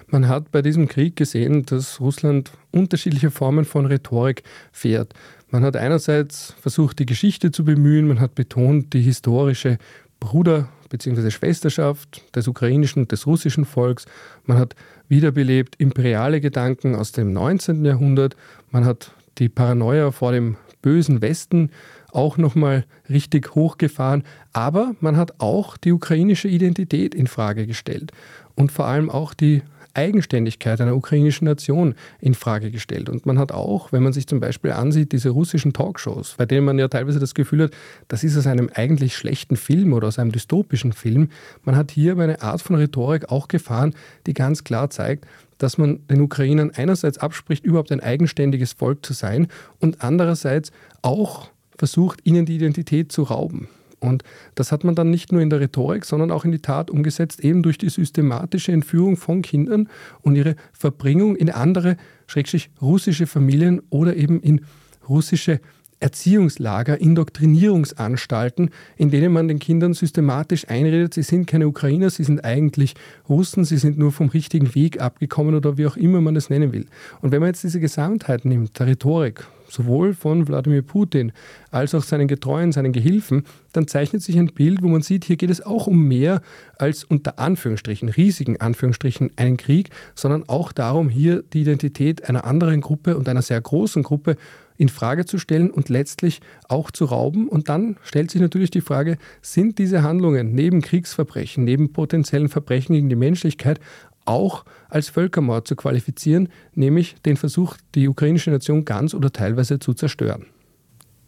Man 0.08 0.28
hat 0.28 0.52
bei 0.52 0.62
diesem 0.62 0.88
Krieg 0.88 1.16
gesehen, 1.16 1.66
dass 1.66 2.00
Russland 2.00 2.52
unterschiedliche 2.72 3.32
Formen 3.32 3.66
von 3.66 3.86
Rhetorik 3.86 4.44
fährt. 4.72 5.14
Man 5.50 5.64
hat 5.64 5.76
einerseits 5.76 6.56
versucht, 6.60 7.00
die 7.00 7.06
Geschichte 7.06 7.52
zu 7.52 7.66
bemühen, 7.66 8.08
man 8.08 8.20
hat 8.20 8.36
betont 8.36 8.94
die 8.94 9.02
historische 9.02 9.78
Bruder- 10.20 10.70
bzw. 10.94 11.32
Schwesterschaft 11.32 12.24
des 12.36 12.48
ukrainischen 12.48 13.02
und 13.02 13.12
des 13.12 13.26
russischen 13.26 13.66
Volks. 13.66 14.06
Man 14.46 14.60
hat 14.60 14.76
wiederbelebt 15.10 15.76
imperiale 15.80 16.40
Gedanken 16.40 16.94
aus 16.96 17.12
dem 17.12 17.34
19. 17.34 17.84
Jahrhundert. 17.84 18.36
Man 18.72 18.86
hat 18.86 19.12
die 19.40 19.50
Paranoia 19.50 20.12
vor 20.12 20.32
dem 20.32 20.56
bösen 20.84 21.22
Westen 21.24 21.72
auch 22.12 22.38
nochmal 22.38 22.86
richtig 23.10 23.56
hochgefahren. 23.56 24.24
Aber 24.54 24.96
man 25.00 25.18
hat 25.18 25.40
auch 25.40 25.78
die 25.78 25.92
ukrainische 25.92 26.48
Identität 26.48 27.16
in 27.16 27.26
Frage 27.26 27.66
gestellt 27.66 28.12
und 28.54 28.72
vor 28.72 28.86
allem 28.86 29.10
auch 29.10 29.34
die 29.34 29.64
Eigenständigkeit 29.94 30.82
einer 30.82 30.96
ukrainischen 30.96 31.46
Nation 31.46 31.96
in 32.20 32.34
Frage 32.34 32.72
gestellt. 32.72 33.10
Und 33.10 33.26
man 33.26 33.38
hat 33.38 33.52
auch, 33.52 33.92
wenn 33.92 34.04
man 34.04 34.14
sich 34.14 34.28
zum 34.28 34.40
Beispiel 34.40 34.72
ansieht, 34.72 35.12
diese 35.12 35.30
russischen 35.30 35.74
Talkshows, 35.74 36.36
bei 36.38 36.46
denen 36.46 36.66
man 36.66 36.80
ja 36.80 36.88
teilweise 36.88 37.20
das 37.20 37.34
Gefühl 37.34 37.64
hat, 37.64 37.72
das 38.08 38.24
ist 38.24 38.38
aus 38.38 38.48
einem 38.48 38.70
eigentlich 38.74 39.16
schlechten 39.16 39.56
Film 39.56 39.94
oder 39.94 40.08
aus 40.08 40.20
einem 40.20 40.32
dystopischen 40.32 40.94
Film, 40.94 41.30
man 41.64 41.76
hat 41.76 41.92
hier 41.92 42.18
eine 42.18 42.42
Art 42.42 42.62
von 42.62 42.76
Rhetorik 42.76 43.32
auch 43.32 43.48
gefahren, 43.48 43.94
die 44.26 44.34
ganz 44.34 44.64
klar 44.64 44.90
zeigt, 44.90 45.26
dass 45.58 45.78
man 45.78 46.06
den 46.08 46.22
Ukrainern 46.22 46.72
einerseits 46.72 47.18
abspricht, 47.18 47.64
überhaupt 47.64 47.92
ein 47.92 48.02
eigenständiges 48.02 48.74
Volk 48.74 49.06
zu 49.06 49.14
sein 49.14 49.48
und 49.80 50.04
andererseits 50.04 50.72
auch 51.02 51.50
versucht, 51.78 52.20
ihnen 52.24 52.46
die 52.46 52.56
Identität 52.56 53.12
zu 53.12 53.24
rauben. 53.24 53.68
Und 54.04 54.24
das 54.56 54.72
hat 54.72 54.84
man 54.84 54.96
dann 54.96 55.10
nicht 55.10 55.32
nur 55.32 55.42
in 55.42 55.50
der 55.50 55.62
Rhetorik, 55.62 56.06
sondern 56.06 56.30
auch 56.30 56.46
in 56.46 56.52
die 56.52 56.60
Tat 56.60 56.92
umgesetzt, 56.92 57.40
eben 57.40 57.64
durch 57.64 57.78
die 57.78 57.90
systematische 57.90 58.72
Entführung 58.72 59.16
von 59.16 59.42
Kindern 59.42 59.88
und 60.22 60.36
ihre 60.36 60.56
Verbringung 60.74 61.36
in 61.36 61.50
andere, 61.50 61.96
schrägstrich 62.28 62.70
russische 62.82 63.28
Familien 63.28 63.82
oder 63.90 64.16
eben 64.16 64.42
in 64.42 64.62
russische 65.08 65.62
Erziehungslager, 66.02 67.00
Indoktrinierungsanstalten, 67.00 68.72
in 68.98 69.10
denen 69.10 69.32
man 69.32 69.48
den 69.48 69.60
Kindern 69.60 69.94
systematisch 69.94 70.68
einredet, 70.68 71.14
sie 71.14 71.24
sind 71.24 71.48
keine 71.48 71.66
Ukrainer, 71.66 72.10
sie 72.10 72.26
sind 72.26 72.44
eigentlich 72.44 72.96
Russen, 73.30 73.64
sie 73.64 73.78
sind 73.78 73.98
nur 73.98 74.12
vom 74.12 74.28
richtigen 74.28 74.76
Weg 74.76 75.00
abgekommen 75.00 75.56
oder 75.56 75.78
wie 75.78 75.88
auch 75.88 75.96
immer 75.96 76.20
man 76.20 76.36
es 76.36 76.50
nennen 76.50 76.74
will. 76.74 76.88
Und 77.22 77.32
wenn 77.32 77.40
man 77.40 77.48
jetzt 77.48 77.64
diese 77.64 77.80
Gesamtheit 77.80 78.44
nimmt, 78.44 78.78
der 78.80 78.88
Rhetorik, 78.88 79.46
sowohl 79.74 80.14
von 80.14 80.48
Wladimir 80.48 80.84
Putin 80.84 81.32
als 81.72 81.96
auch 81.96 82.04
seinen 82.04 82.28
Getreuen, 82.28 82.72
seinen 82.72 82.94
Gehilfen, 82.94 83.44
dann 83.74 83.88
zeichnet 83.88 84.22
sich 84.22 84.38
ein 84.38 84.48
Bild, 84.48 84.84
wo 84.84 84.88
man 84.88 85.02
sieht, 85.02 85.26
hier 85.26 85.36
geht 85.36 85.50
es 85.50 85.66
auch 85.66 85.88
um 85.88 86.08
mehr 86.08 86.42
als 86.78 87.04
unter 87.04 87.40
Anführungsstrichen, 87.40 88.10
riesigen 88.10 88.62
Anführungsstrichen, 88.62 89.32
einen 89.36 89.58
Krieg, 89.58 89.90
sondern 90.16 90.48
auch 90.48 90.72
darum, 90.72 91.10
hier 91.10 91.44
die 91.54 91.62
Identität 91.62 92.30
einer 92.30 92.46
anderen 92.46 92.82
Gruppe 92.82 93.18
und 93.18 93.28
einer 93.28 93.42
sehr 93.42 93.60
großen 93.60 94.04
Gruppe 94.04 94.38
in 94.78 94.90
Frage 94.90 95.26
zu 95.26 95.38
stellen 95.38 95.72
und 95.72 95.90
letztlich 95.90 96.42
auch 96.68 96.92
zu 96.92 97.06
rauben. 97.06 97.48
Und 97.48 97.70
dann 97.70 97.98
stellt 98.04 98.32
sich 98.32 98.42
natürlich 98.42 98.72
die 98.72 98.82
Frage, 98.82 99.18
sind 99.42 99.78
diese 99.78 100.04
Handlungen 100.04 100.54
neben 100.54 100.82
Kriegsverbrechen, 100.82 101.64
neben 101.64 101.94
potenziellen 101.94 102.50
Verbrechen 102.50 102.96
gegen 102.96 103.10
die 103.10 103.16
Menschlichkeit 103.16 103.80
auch 104.26 104.66
als 104.90 105.10
Völkermord 105.10 105.68
zu 105.68 105.76
qualifizieren, 105.76 106.50
nämlich 106.74 107.16
den 107.26 107.38
Versuch, 107.38 107.78
die 107.96 108.08
ukrainische 108.08 108.52
Nation 108.52 108.86
ganz 108.86 109.14
oder 109.14 109.32
teilweise 109.32 109.80
zu 109.80 109.94
zerstören. 109.94 110.46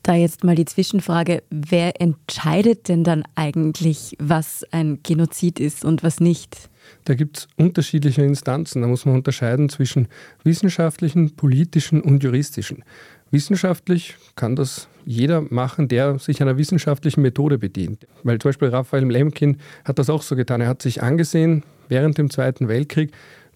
Da 0.06 0.14
jetzt 0.14 0.44
mal 0.44 0.56
die 0.56 0.66
Zwischenfrage, 0.66 1.42
wer 1.50 2.00
entscheidet 2.00 2.90
denn 2.90 3.04
dann 3.04 3.24
eigentlich, 3.34 4.16
was 4.20 4.64
ein 4.70 5.00
Genozid 5.02 5.60
ist 5.60 5.84
und 5.84 6.04
was 6.04 6.20
nicht? 6.20 6.70
Da 7.06 7.16
gibt 7.16 7.40
es 7.40 7.48
unterschiedliche 7.56 8.22
Instanzen. 8.22 8.84
Da 8.84 8.88
muss 8.88 9.06
man 9.06 9.16
unterscheiden 9.16 9.68
zwischen 9.68 10.08
wissenschaftlichen, 10.44 11.36
politischen 11.36 12.02
und 12.02 12.24
juristischen. 12.24 12.84
Wissenschaftlich 13.36 14.16
kann 14.38 14.56
das 14.56 14.88
jeder 15.06 15.42
machen, 15.42 15.90
der 15.90 16.20
sich 16.20 16.42
einer 16.42 16.58
wissenschaftlichen 16.58 17.22
Methode 17.22 17.58
bedient. 17.58 18.08
Weil 18.24 18.40
zum 18.40 18.48
Beispiel 18.48 18.70
Raphael 18.70 19.04
Lemkin 19.04 19.58
hat 19.84 20.00
das 20.00 20.10
auch 20.10 20.22
so 20.22 20.38
getan. 20.38 20.62
Er 20.62 20.70
hat 20.70 20.82
sich 20.82 21.04
angesehen 21.04 21.64
während 21.90 22.18
dem 22.18 22.30
Zweiten 22.30 22.70
Weltkrieg 22.70 23.12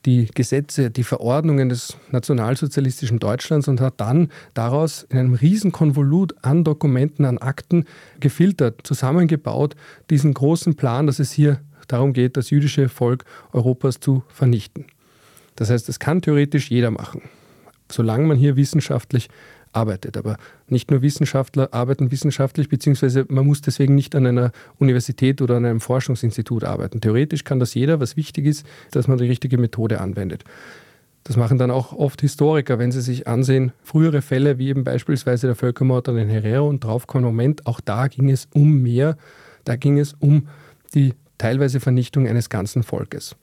die 0.06 0.26
Gesetze, 0.36 0.92
die 0.92 1.06
Verordnungen 1.06 1.70
des 1.70 1.96
nationalsozialistischen 2.12 3.20
Deutschlands 3.20 3.70
und 3.70 3.80
hat 3.80 4.02
dann 4.02 4.28
daraus 4.54 5.04
in 5.04 5.18
einem 5.18 5.34
riesen 5.36 5.72
Konvolut 5.72 6.36
an 6.42 6.66
Dokumenten, 6.66 7.24
an 7.24 7.38
Akten 7.38 7.86
gefiltert, 8.20 8.82
zusammengebaut, 8.84 9.78
diesen 10.10 10.34
großen 10.34 10.76
Plan, 10.76 11.08
dass 11.08 11.20
es 11.20 11.32
hier 11.32 11.62
darum 11.88 12.12
geht, 12.12 12.36
das 12.36 12.50
jüdische 12.50 12.90
Volk 12.90 13.24
Europas 13.54 14.02
zu 14.02 14.24
vernichten. 14.28 14.88
Das 15.56 15.70
heißt, 15.70 15.88
das 15.88 16.00
kann 16.00 16.22
theoretisch 16.22 16.70
jeder 16.70 16.92
machen, 16.92 17.22
solange 17.90 18.28
man 18.28 18.38
hier 18.38 18.58
wissenschaftlich 18.58 19.30
arbeitet. 19.72 20.18
Aber 20.18 20.38
nicht 20.68 20.92
nur 20.92 21.02
Wissenschaftler 21.02 21.70
arbeiten 21.74 22.12
wissenschaftlich, 22.12 22.70
beziehungsweise 22.70 23.26
man 23.30 23.46
muss 23.46 23.62
deswegen 23.62 23.96
nicht 23.96 24.16
an 24.16 24.26
einer 24.26 24.52
Universität 24.78 25.42
oder 25.42 25.58
an 25.58 25.66
einem 25.66 25.82
Forschungsinstitut 25.82 26.64
arbeiten. 26.64 27.02
Theoretisch 27.02 27.44
kann 27.44 27.60
das 27.60 27.74
jeder. 27.74 28.00
Was 28.00 28.18
wichtig 28.18 28.46
ist, 28.46 28.66
dass 28.92 29.08
man 29.08 29.18
die 29.18 29.28
richtige 29.28 29.58
Methode 29.58 30.02
anwendet. 30.02 30.44
Das 31.24 31.38
machen 31.38 31.58
dann 31.58 31.70
auch 31.70 31.94
oft 31.94 32.22
Historiker, 32.22 32.80
wenn 32.80 32.92
sie 32.92 33.02
sich 33.02 33.28
ansehen, 33.28 33.72
frühere 33.84 34.22
Fälle 34.22 34.58
wie 34.58 34.70
eben 34.70 34.84
beispielsweise 34.84 35.48
der 35.48 35.56
Völkermord 35.56 36.10
an 36.10 36.16
den 36.16 36.30
Herero 36.30 36.68
und 36.68 36.84
draufkommen, 36.84 37.26
Moment, 37.26 37.68
auch 37.68 37.82
da 37.82 38.08
ging 38.08 38.30
es 38.30 38.48
um 38.54 38.82
mehr, 38.82 39.18
da 39.66 39.76
ging 39.76 40.00
es 40.00 40.14
um 40.14 40.48
die 40.96 41.14
teilweise 41.38 41.80
Vernichtung 41.80 42.28
eines 42.28 42.50
ganzen 42.50 42.84
Volkes. 42.84 43.36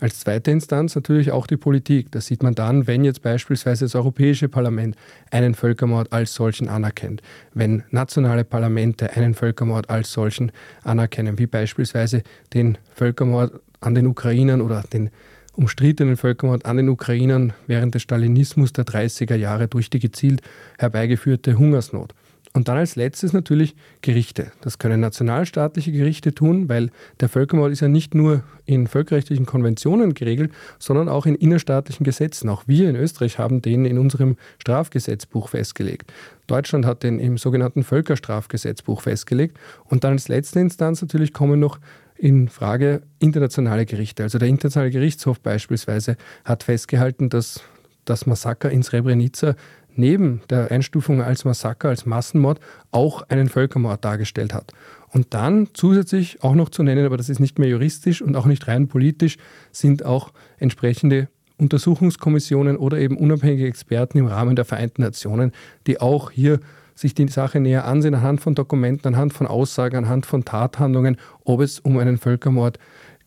Als 0.00 0.20
zweite 0.20 0.50
Instanz 0.50 0.94
natürlich 0.94 1.30
auch 1.30 1.46
die 1.46 1.58
Politik. 1.58 2.10
Das 2.10 2.24
sieht 2.24 2.42
man 2.42 2.54
dann, 2.54 2.86
wenn 2.86 3.04
jetzt 3.04 3.20
beispielsweise 3.20 3.84
das 3.84 3.94
Europäische 3.94 4.48
Parlament 4.48 4.96
einen 5.30 5.54
Völkermord 5.54 6.10
als 6.10 6.32
solchen 6.32 6.70
anerkennt, 6.70 7.20
wenn 7.52 7.84
nationale 7.90 8.44
Parlamente 8.44 9.12
einen 9.14 9.34
Völkermord 9.34 9.90
als 9.90 10.10
solchen 10.10 10.52
anerkennen, 10.84 11.38
wie 11.38 11.46
beispielsweise 11.46 12.22
den 12.54 12.78
Völkermord 12.94 13.60
an 13.80 13.94
den 13.94 14.06
Ukrainern 14.06 14.62
oder 14.62 14.82
den 14.90 15.10
umstrittenen 15.54 16.16
Völkermord 16.16 16.64
an 16.64 16.78
den 16.78 16.88
Ukrainern 16.88 17.52
während 17.66 17.94
des 17.94 18.00
Stalinismus 18.00 18.72
der 18.72 18.86
30er 18.86 19.34
Jahre 19.34 19.68
durch 19.68 19.90
die 19.90 19.98
gezielt 19.98 20.40
herbeigeführte 20.78 21.58
Hungersnot. 21.58 22.14
Und 22.52 22.66
dann 22.66 22.78
als 22.78 22.96
letztes 22.96 23.32
natürlich 23.32 23.76
Gerichte. 24.02 24.50
Das 24.60 24.78
können 24.78 24.98
nationalstaatliche 24.98 25.92
Gerichte 25.92 26.34
tun, 26.34 26.68
weil 26.68 26.90
der 27.20 27.28
Völkermord 27.28 27.70
ist 27.70 27.80
ja 27.80 27.86
nicht 27.86 28.12
nur 28.12 28.42
in 28.66 28.88
völkerrechtlichen 28.88 29.46
Konventionen 29.46 30.14
geregelt, 30.14 30.50
sondern 30.80 31.08
auch 31.08 31.26
in 31.26 31.36
innerstaatlichen 31.36 32.02
Gesetzen. 32.02 32.48
Auch 32.48 32.64
wir 32.66 32.90
in 32.90 32.96
Österreich 32.96 33.38
haben 33.38 33.62
den 33.62 33.84
in 33.84 33.98
unserem 33.98 34.36
Strafgesetzbuch 34.58 35.50
festgelegt. 35.50 36.12
Deutschland 36.48 36.86
hat 36.86 37.04
den 37.04 37.20
im 37.20 37.38
sogenannten 37.38 37.84
Völkerstrafgesetzbuch 37.84 39.02
festgelegt. 39.02 39.56
Und 39.84 40.02
dann 40.02 40.14
als 40.14 40.26
letzte 40.26 40.58
Instanz 40.58 41.02
natürlich 41.02 41.32
kommen 41.32 41.60
noch 41.60 41.78
in 42.16 42.48
Frage 42.48 43.02
internationale 43.20 43.86
Gerichte. 43.86 44.24
Also 44.24 44.38
der 44.38 44.48
Internationale 44.48 44.90
Gerichtshof 44.90 45.38
beispielsweise 45.38 46.16
hat 46.44 46.64
festgehalten, 46.64 47.28
dass 47.28 47.62
das 48.04 48.26
Massaker 48.26 48.70
in 48.70 48.82
Srebrenica 48.82 49.54
neben 49.96 50.42
der 50.50 50.70
Einstufung 50.70 51.22
als 51.22 51.44
Massaker, 51.44 51.88
als 51.88 52.06
Massenmord 52.06 52.60
auch 52.90 53.22
einen 53.28 53.48
Völkermord 53.48 54.04
dargestellt 54.04 54.54
hat. 54.54 54.72
Und 55.12 55.34
dann 55.34 55.68
zusätzlich 55.72 56.42
auch 56.42 56.54
noch 56.54 56.68
zu 56.68 56.82
nennen, 56.82 57.04
aber 57.04 57.16
das 57.16 57.28
ist 57.28 57.40
nicht 57.40 57.58
mehr 57.58 57.68
juristisch 57.68 58.22
und 58.22 58.36
auch 58.36 58.46
nicht 58.46 58.68
rein 58.68 58.88
politisch, 58.88 59.36
sind 59.72 60.04
auch 60.04 60.32
entsprechende 60.58 61.28
Untersuchungskommissionen 61.58 62.76
oder 62.76 62.98
eben 62.98 63.16
unabhängige 63.16 63.66
Experten 63.66 64.18
im 64.18 64.26
Rahmen 64.26 64.56
der 64.56 64.64
Vereinten 64.64 65.02
Nationen, 65.02 65.52
die 65.86 66.00
auch 66.00 66.30
hier 66.30 66.60
sich 66.94 67.14
die 67.14 67.28
Sache 67.28 67.60
näher 67.60 67.86
ansehen, 67.86 68.14
anhand 68.14 68.40
von 68.40 68.54
Dokumenten, 68.54 69.08
anhand 69.08 69.32
von 69.32 69.46
Aussagen, 69.46 69.96
anhand 69.96 70.26
von 70.26 70.44
Tathandlungen, 70.44 71.16
ob 71.44 71.60
es 71.60 71.80
um 71.80 71.98
einen 71.98 72.18
Völkermord 72.18 72.78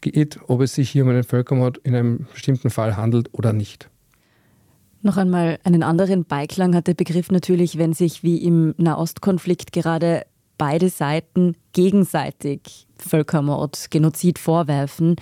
geht, 0.02 0.40
ob 0.48 0.62
es 0.62 0.76
sich 0.76 0.90
hier 0.90 1.04
um 1.04 1.10
einen 1.10 1.24
Völkermord 1.24 1.80
in 1.80 1.96
einem 1.96 2.28
bestimmten 2.32 2.70
Fall 2.70 2.98
handelt 2.98 3.30
oder 3.34 3.54
nicht. 3.54 3.90
Noch 5.06 5.18
einmal 5.18 5.60
einen 5.66 5.84
anderen 5.84 6.24
Beiklang 6.24 6.74
hat 6.74 6.88
der 6.88 6.94
Begriff 6.94 7.30
natürlich, 7.30 7.78
wenn 7.78 7.92
sich 7.92 8.24
wie 8.24 8.38
im 8.38 8.74
Nahostkonflikt 8.78 9.74
gerade 9.74 10.24
beide 10.58 10.90
Seiten 10.90 11.58
gegenseitig 11.74 12.88
Völkermord, 12.98 13.92
Genozid 13.92 14.40
vorwerfen. 14.40 15.18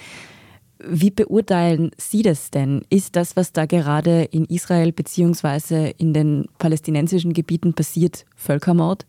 Wie 0.88 1.09
beurteilen 1.09 1.89
Sie 1.97 2.21
das 2.21 2.51
denn? 2.51 2.83
Ist 2.89 3.15
das, 3.15 3.35
was 3.35 3.53
da 3.53 3.65
gerade 3.65 4.23
in 4.25 4.45
Israel 4.45 4.91
bzw. 4.91 5.93
in 5.97 6.13
den 6.13 6.45
palästinensischen 6.59 7.33
Gebieten 7.33 7.73
passiert, 7.73 8.25
Völkermord? 8.35 9.07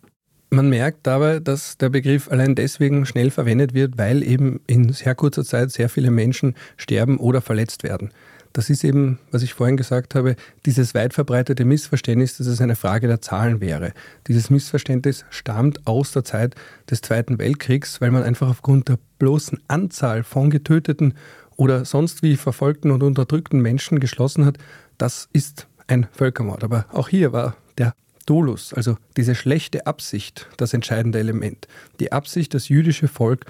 Man 0.49 0.71
merkt 0.71 1.07
dabei, 1.07 1.39
dass 1.39 1.77
der 1.77 1.91
Begriff 1.91 2.31
allein 2.31 2.55
deswegen 2.55 3.05
schnell 3.05 3.31
verwendet 3.31 3.75
wird, 3.75 3.99
weil 3.99 4.23
eben 4.23 4.61
in 4.67 4.91
sehr 4.95 5.15
kurzer 5.15 5.45
Zeit 5.45 5.71
sehr 5.71 5.91
viele 5.91 6.11
Menschen 6.11 6.55
sterben 6.79 7.19
oder 7.19 7.43
verletzt 7.43 7.83
werden. 7.83 8.11
Das 8.53 8.71
ist 8.71 8.85
eben, 8.85 9.19
was 9.31 9.43
ich 9.43 9.55
vorhin 9.55 9.77
gesagt 9.77 10.15
habe, 10.15 10.37
dieses 10.67 10.95
weit 10.95 11.15
verbreitete 11.15 11.65
Missverständnis, 11.65 12.37
dass 12.37 12.47
es 12.47 12.61
eine 12.61 12.77
Frage 12.77 13.07
der 13.09 13.21
Zahlen 13.21 13.61
wäre. 13.61 13.93
Dieses 14.29 14.51
Missverständnis 14.51 15.25
stammt 15.31 15.87
aus 15.87 16.13
der 16.13 16.25
Zeit 16.25 16.55
des 16.91 17.01
Zweiten 17.01 17.39
Weltkriegs, 17.39 18.01
weil 18.01 18.11
man 18.11 18.23
einfach 18.23 18.49
aufgrund 18.49 18.89
der 18.89 18.99
bloßen 19.19 19.61
Anzahl 19.69 20.23
von 20.23 20.51
getöteten 20.51 21.15
oder 21.57 21.85
sonst 21.85 22.23
wie 22.23 22.37
verfolgten 22.37 22.91
und 22.91 23.03
unterdrückten 23.03 23.61
Menschen 23.61 24.01
geschlossen 24.01 24.45
hat, 24.45 24.59
das 24.99 25.29
ist 25.33 25.67
ein 25.87 26.07
Völkermord. 26.13 26.65
Aber 26.65 26.87
auch 26.93 27.09
hier 27.09 27.33
war 27.33 27.57
der 27.79 27.95
Dolus, 28.27 28.73
also 28.73 28.97
diese 29.17 29.35
schlechte 29.35 29.87
Absicht, 29.87 30.49
das 30.57 30.75
entscheidende 30.75 31.19
Element. 31.19 31.69
Die 32.01 32.13
Absicht, 32.13 32.55
das 32.55 32.69
jüdische 32.69 33.09
Volk 33.09 33.47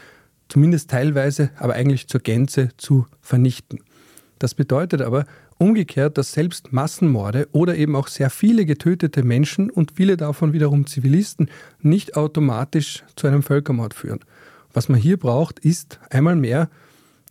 zumindest 0.49 0.91
teilweise, 0.91 1.51
aber 1.57 1.75
eigentlich 1.75 2.09
zur 2.09 2.21
Gänze 2.21 2.71
zu 2.77 3.07
vernichten. 3.21 3.81
Das 4.43 4.55
bedeutet 4.55 5.03
aber 5.03 5.25
umgekehrt, 5.59 6.19
dass 6.19 6.33
selbst 6.33 6.73
Massenmorde 6.73 7.47
oder 7.53 7.77
eben 7.77 7.95
auch 7.95 8.09
sehr 8.09 8.29
viele 8.29 8.67
getötete 8.67 9.23
Menschen 9.23 9.71
und 9.71 9.93
viele 9.93 10.17
davon 10.17 10.53
wiederum 10.53 10.85
Zivilisten 10.89 11.49
nicht 11.81 12.17
automatisch 12.17 13.05
zu 13.15 13.29
einem 13.29 13.45
Völkermord 13.45 13.95
führen. 13.95 14.19
Was 14.73 14.89
man 14.89 14.99
hier 14.99 15.17
braucht, 15.17 15.61
ist 15.61 16.01
einmal 16.11 16.35
mehr 16.35 16.69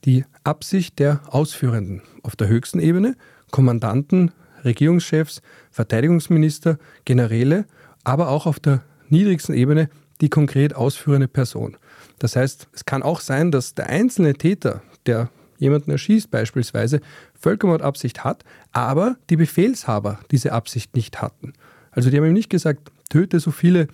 die 0.06 0.24
Absicht 0.46 1.00
der 1.00 1.20
Ausführenden 1.28 2.02
auf 2.24 2.38
der 2.38 2.48
höchsten 2.48 2.80
Ebene, 2.80 3.18
Kommandanten, 3.52 4.32
Regierungschefs, 4.64 5.42
Verteidigungsminister, 5.70 6.80
Generäle, 7.04 7.66
aber 8.06 8.30
auch 8.30 8.46
auf 8.46 8.62
der 8.62 8.84
niedrigsten 9.10 9.54
Ebene 9.54 9.90
die 10.22 10.30
konkret 10.30 10.78
ausführende 10.78 11.28
Person. 11.28 11.76
Das 12.20 12.38
heißt, 12.38 12.70
es 12.72 12.86
kann 12.86 13.04
auch 13.04 13.20
sein, 13.20 13.52
dass 13.52 13.76
der 13.76 13.88
einzelne 13.88 14.36
Täter, 14.36 14.82
der 15.06 15.30
jemanden 15.62 15.92
erschießt 15.92 16.30
beispielsweise, 16.30 17.00
Völkermordabsicht 17.40 18.24
hat, 18.24 18.44
aber 18.72 19.16
die 19.30 19.38
Befehlshaber 19.38 20.20
diese 20.32 20.52
Absicht 20.52 20.96
nicht 20.96 21.22
hatten. 21.22 21.54
Also 21.92 22.10
die 22.10 22.18
haben 22.18 22.26
ihm 22.26 22.34
nicht 22.34 22.50
gesagt, 22.50 22.92
töte 23.10 23.40
so 23.40 23.52
viele, 23.52 23.88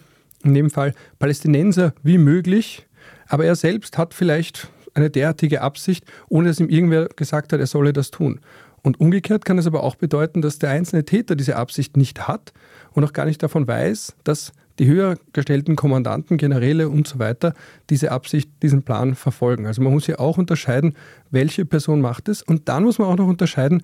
in 0.44 0.54
dem 0.54 0.70
Fall 0.70 0.94
Palästinenser 1.20 1.94
wie 2.04 2.18
möglich, 2.18 2.88
aber 3.28 3.46
er 3.46 3.56
selbst 3.56 3.98
hat 3.98 4.14
vielleicht 4.14 4.70
eine 4.94 5.10
derartige 5.10 5.62
Absicht, 5.62 6.06
ohne 6.30 6.48
dass 6.48 6.60
ihm 6.60 6.70
irgendwer 6.70 7.08
gesagt 7.10 7.54
hat, 7.54 7.60
er 7.60 7.68
solle 7.68 7.94
das 7.94 8.12
tun. 8.12 8.40
Und 8.82 9.00
umgekehrt 9.00 9.44
kann 9.44 9.58
es 9.58 9.68
aber 9.68 9.84
auch 9.84 9.96
bedeuten, 9.96 10.42
dass 10.42 10.60
der 10.60 10.70
einzelne 10.70 11.04
Täter 11.04 11.36
diese 11.36 11.58
Absicht 11.58 11.98
nicht 11.98 12.28
hat 12.28 12.54
und 12.92 13.04
auch 13.04 13.14
gar 13.14 13.26
nicht 13.26 13.44
davon 13.44 13.68
weiß, 13.68 14.16
dass 14.24 14.54
die 14.80 14.88
höher 14.88 15.18
gestellten 15.34 15.76
Kommandanten, 15.76 16.38
Generäle 16.38 16.90
und 16.90 17.08
so 17.08 17.20
weiter 17.20 17.54
diese 17.90 18.12
Absicht, 18.12 18.50
diesen 18.62 18.84
Plan 18.84 19.16
verfolgen. 19.16 19.66
Also 19.66 19.82
man 19.82 19.94
muss 19.94 20.06
hier 20.06 20.20
auch 20.20 20.38
unterscheiden, 20.38 20.96
welche 21.32 21.66
Person 21.66 22.02
macht 22.02 22.30
es. 22.30 22.42
Und 22.44 22.70
dann 22.70 22.84
muss 22.84 23.00
man 23.00 23.08
auch 23.08 23.18
noch 23.18 23.28
unterscheiden, 23.28 23.82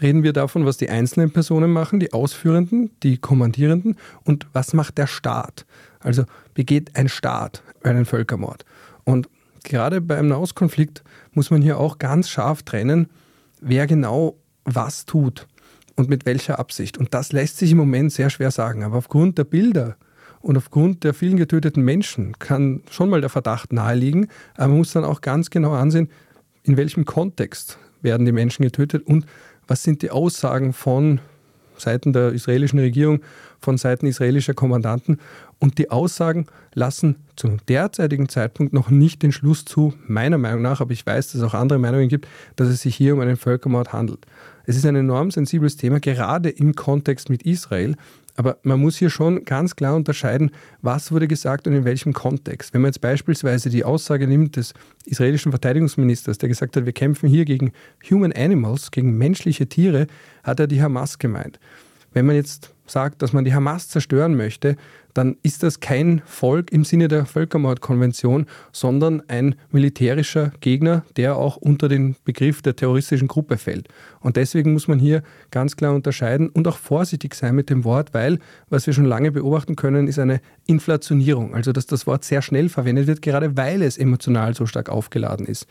reden 0.00 0.22
wir 0.22 0.32
davon, 0.32 0.66
was 0.66 0.76
die 0.76 0.90
einzelnen 0.90 1.30
Personen 1.30 1.70
machen, 1.70 2.00
die 2.00 2.12
Ausführenden, 2.12 2.90
die 3.02 3.18
Kommandierenden 3.18 3.96
und 4.24 4.46
was 4.52 4.74
macht 4.74 4.98
der 4.98 5.06
Staat. 5.06 5.66
Also 6.00 6.24
begeht 6.52 6.96
ein 6.96 7.08
Staat 7.08 7.62
einen 7.82 8.04
Völkermord. 8.04 8.64
Und 9.04 9.28
gerade 9.62 10.00
beim 10.00 10.28
Nahostkonflikt 10.28 11.02
muss 11.32 11.50
man 11.50 11.62
hier 11.62 11.78
auch 11.78 11.98
ganz 11.98 12.28
scharf 12.28 12.62
trennen, 12.62 13.08
wer 13.60 13.86
genau 13.86 14.36
was 14.64 15.04
tut 15.04 15.46
und 15.96 16.08
mit 16.08 16.26
welcher 16.26 16.58
Absicht. 16.58 16.98
Und 16.98 17.14
das 17.14 17.32
lässt 17.32 17.58
sich 17.58 17.72
im 17.72 17.78
Moment 17.78 18.12
sehr 18.12 18.30
schwer 18.30 18.50
sagen. 18.50 18.82
Aber 18.82 18.96
aufgrund 18.96 19.38
der 19.38 19.44
Bilder 19.44 19.96
und 20.44 20.58
aufgrund 20.58 21.04
der 21.04 21.14
vielen 21.14 21.38
getöteten 21.38 21.82
Menschen 21.82 22.38
kann 22.38 22.82
schon 22.90 23.08
mal 23.08 23.22
der 23.22 23.30
Verdacht 23.30 23.72
naheliegen. 23.72 24.28
Aber 24.56 24.68
man 24.68 24.78
muss 24.78 24.92
dann 24.92 25.04
auch 25.04 25.22
ganz 25.22 25.48
genau 25.48 25.72
ansehen, 25.72 26.10
in 26.62 26.76
welchem 26.76 27.06
Kontext 27.06 27.78
werden 28.02 28.26
die 28.26 28.32
Menschen 28.32 28.62
getötet 28.62 29.06
und 29.06 29.24
was 29.66 29.82
sind 29.82 30.02
die 30.02 30.10
Aussagen 30.10 30.74
von 30.74 31.20
Seiten 31.78 32.12
der 32.12 32.32
israelischen 32.32 32.78
Regierung, 32.78 33.20
von 33.58 33.78
Seiten 33.78 34.06
israelischer 34.06 34.52
Kommandanten. 34.52 35.18
Und 35.58 35.78
die 35.78 35.90
Aussagen 35.90 36.46
lassen 36.74 37.16
zum 37.36 37.56
derzeitigen 37.66 38.28
Zeitpunkt 38.28 38.74
noch 38.74 38.90
nicht 38.90 39.22
den 39.22 39.32
Schluss 39.32 39.64
zu, 39.64 39.94
meiner 40.06 40.36
Meinung 40.36 40.60
nach, 40.60 40.82
aber 40.82 40.92
ich 40.92 41.06
weiß, 41.06 41.28
dass 41.28 41.36
es 41.36 41.42
auch 41.42 41.54
andere 41.54 41.78
Meinungen 41.78 42.08
gibt, 42.08 42.28
dass 42.56 42.68
es 42.68 42.82
sich 42.82 42.94
hier 42.94 43.14
um 43.14 43.20
einen 43.20 43.36
Völkermord 43.36 43.94
handelt. 43.94 44.26
Es 44.66 44.76
ist 44.76 44.84
ein 44.84 44.96
enorm 44.96 45.30
sensibles 45.30 45.76
Thema, 45.76 46.00
gerade 46.00 46.50
im 46.50 46.74
Kontext 46.74 47.30
mit 47.30 47.44
Israel. 47.44 47.96
Aber 48.36 48.58
man 48.62 48.80
muss 48.80 48.96
hier 48.96 49.10
schon 49.10 49.44
ganz 49.44 49.76
klar 49.76 49.94
unterscheiden, 49.94 50.50
was 50.82 51.12
wurde 51.12 51.28
gesagt 51.28 51.66
und 51.68 51.74
in 51.74 51.84
welchem 51.84 52.12
Kontext. 52.12 52.74
Wenn 52.74 52.80
man 52.80 52.88
jetzt 52.88 53.00
beispielsweise 53.00 53.70
die 53.70 53.84
Aussage 53.84 54.26
nimmt 54.26 54.56
des 54.56 54.74
israelischen 55.04 55.52
Verteidigungsministers, 55.52 56.38
der 56.38 56.48
gesagt 56.48 56.76
hat, 56.76 56.84
wir 56.84 56.92
kämpfen 56.92 57.28
hier 57.28 57.44
gegen 57.44 57.72
Human 58.10 58.32
Animals, 58.32 58.90
gegen 58.90 59.16
menschliche 59.16 59.68
Tiere, 59.68 60.08
hat 60.42 60.58
er 60.58 60.66
die 60.66 60.82
Hamas 60.82 61.18
gemeint. 61.18 61.60
Wenn 62.12 62.26
man 62.26 62.36
jetzt 62.36 62.74
sagt, 62.86 63.22
dass 63.22 63.32
man 63.32 63.44
die 63.44 63.54
Hamas 63.54 63.88
zerstören 63.88 64.36
möchte, 64.36 64.76
dann 65.14 65.36
ist 65.42 65.62
das 65.62 65.78
kein 65.78 66.22
Volk 66.26 66.72
im 66.72 66.84
Sinne 66.84 67.06
der 67.06 67.24
Völkermordkonvention, 67.24 68.46
sondern 68.72 69.22
ein 69.28 69.54
militärischer 69.70 70.52
Gegner, 70.60 71.04
der 71.16 71.36
auch 71.36 71.56
unter 71.56 71.88
den 71.88 72.16
Begriff 72.24 72.62
der 72.62 72.76
terroristischen 72.76 73.28
Gruppe 73.28 73.56
fällt. 73.56 73.88
Und 74.20 74.36
deswegen 74.36 74.72
muss 74.72 74.88
man 74.88 74.98
hier 74.98 75.22
ganz 75.52 75.76
klar 75.76 75.94
unterscheiden 75.94 76.48
und 76.48 76.66
auch 76.66 76.76
vorsichtig 76.76 77.34
sein 77.34 77.54
mit 77.54 77.70
dem 77.70 77.84
Wort, 77.84 78.12
weil 78.12 78.40
was 78.68 78.86
wir 78.86 78.92
schon 78.92 79.04
lange 79.04 79.30
beobachten 79.30 79.76
können, 79.76 80.08
ist 80.08 80.18
eine 80.18 80.40
Inflationierung, 80.66 81.54
also 81.54 81.72
dass 81.72 81.86
das 81.86 82.06
Wort 82.06 82.24
sehr 82.24 82.42
schnell 82.42 82.68
verwendet 82.68 83.06
wird, 83.06 83.22
gerade 83.22 83.56
weil 83.56 83.82
es 83.82 83.96
emotional 83.96 84.54
so 84.54 84.66
stark 84.66 84.88
aufgeladen 84.88 85.46
ist. 85.46 85.66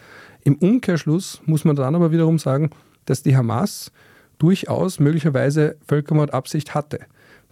Im 0.46 0.56
Umkehrschluss 0.56 1.42
muss 1.46 1.66
man 1.66 1.76
dann 1.76 1.96
aber 1.96 2.12
wiederum 2.12 2.40
sagen, 2.40 2.70
dass 3.06 3.24
die 3.24 3.36
Hamas 3.36 3.92
durchaus 4.40 5.00
möglicherweise 5.00 5.76
Völkermordabsicht 5.86 6.74
hatte 6.74 7.00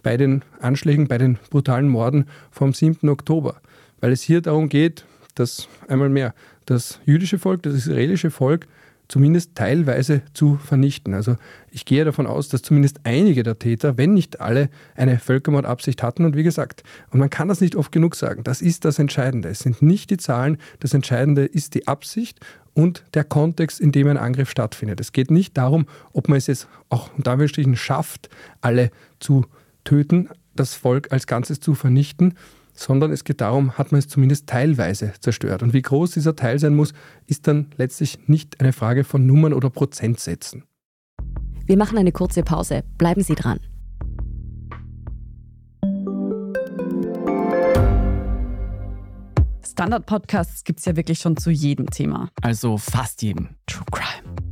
bei 0.02 0.16
den 0.16 0.42
Anschlägen, 0.60 1.08
bei 1.08 1.18
den 1.18 1.38
brutalen 1.50 1.88
Morden 1.88 2.26
vom 2.50 2.72
7. 2.72 3.08
Oktober. 3.08 3.56
Weil 4.00 4.12
es 4.12 4.22
hier 4.22 4.40
darum 4.40 4.68
geht, 4.68 5.04
dass 5.34 5.68
einmal 5.88 6.08
mehr 6.08 6.34
das 6.66 7.00
jüdische 7.04 7.38
Volk, 7.38 7.62
das 7.62 7.74
israelische 7.74 8.30
Volk 8.30 8.66
zumindest 9.12 9.54
teilweise 9.54 10.22
zu 10.32 10.56
vernichten. 10.56 11.12
Also 11.12 11.36
ich 11.70 11.84
gehe 11.84 12.04
davon 12.04 12.26
aus, 12.26 12.48
dass 12.48 12.62
zumindest 12.62 13.00
einige 13.04 13.42
der 13.42 13.58
Täter, 13.58 13.98
wenn 13.98 14.14
nicht 14.14 14.40
alle, 14.40 14.70
eine 14.94 15.18
Völkermordabsicht 15.18 16.02
hatten. 16.02 16.24
Und 16.24 16.34
wie 16.34 16.42
gesagt, 16.42 16.82
und 17.10 17.18
man 17.18 17.28
kann 17.28 17.48
das 17.48 17.60
nicht 17.60 17.76
oft 17.76 17.92
genug 17.92 18.16
sagen, 18.16 18.42
das 18.42 18.62
ist 18.62 18.86
das 18.86 18.98
Entscheidende. 18.98 19.50
Es 19.50 19.58
sind 19.58 19.82
nicht 19.82 20.08
die 20.08 20.16
Zahlen, 20.16 20.56
das 20.80 20.94
Entscheidende 20.94 21.44
ist 21.44 21.74
die 21.74 21.88
Absicht 21.88 22.40
und 22.72 23.04
der 23.12 23.24
Kontext, 23.24 23.80
in 23.80 23.92
dem 23.92 24.08
ein 24.08 24.16
Angriff 24.16 24.50
stattfindet. 24.50 24.98
Es 24.98 25.12
geht 25.12 25.30
nicht 25.30 25.58
darum, 25.58 25.86
ob 26.14 26.28
man 26.28 26.38
es 26.38 26.46
jetzt 26.46 26.68
auch 26.88 27.10
unter 27.14 27.32
Anführungsstrichen 27.32 27.76
schafft, 27.76 28.30
alle 28.62 28.90
zu 29.20 29.44
töten, 29.84 30.28
das 30.54 30.74
Volk 30.74 31.12
als 31.12 31.26
Ganzes 31.26 31.60
zu 31.60 31.74
vernichten, 31.74 32.34
sondern 32.74 33.12
es 33.12 33.24
geht 33.24 33.40
darum, 33.40 33.76
hat 33.78 33.92
man 33.92 33.98
es 33.98 34.08
zumindest 34.08 34.46
teilweise 34.48 35.12
zerstört. 35.20 35.62
Und 35.62 35.72
wie 35.72 35.82
groß 35.82 36.12
dieser 36.12 36.36
Teil 36.36 36.58
sein 36.58 36.74
muss, 36.74 36.92
ist 37.26 37.46
dann 37.46 37.68
letztlich 37.76 38.18
nicht 38.28 38.60
eine 38.60 38.72
Frage 38.72 39.04
von 39.04 39.26
Nummern 39.26 39.52
oder 39.52 39.70
Prozentsätzen. 39.70 40.64
Wir 41.66 41.76
machen 41.76 41.98
eine 41.98 42.12
kurze 42.12 42.42
Pause. 42.42 42.82
Bleiben 42.98 43.22
Sie 43.22 43.34
dran. 43.34 43.60
Standard-Podcasts 49.64 50.64
gibt 50.64 50.80
es 50.80 50.84
ja 50.84 50.96
wirklich 50.96 51.18
schon 51.18 51.36
zu 51.36 51.50
jedem 51.50 51.88
Thema. 51.88 52.28
Also 52.42 52.76
fast 52.76 53.22
jedem. 53.22 53.56
True 53.66 53.86
Crime. 53.90 54.51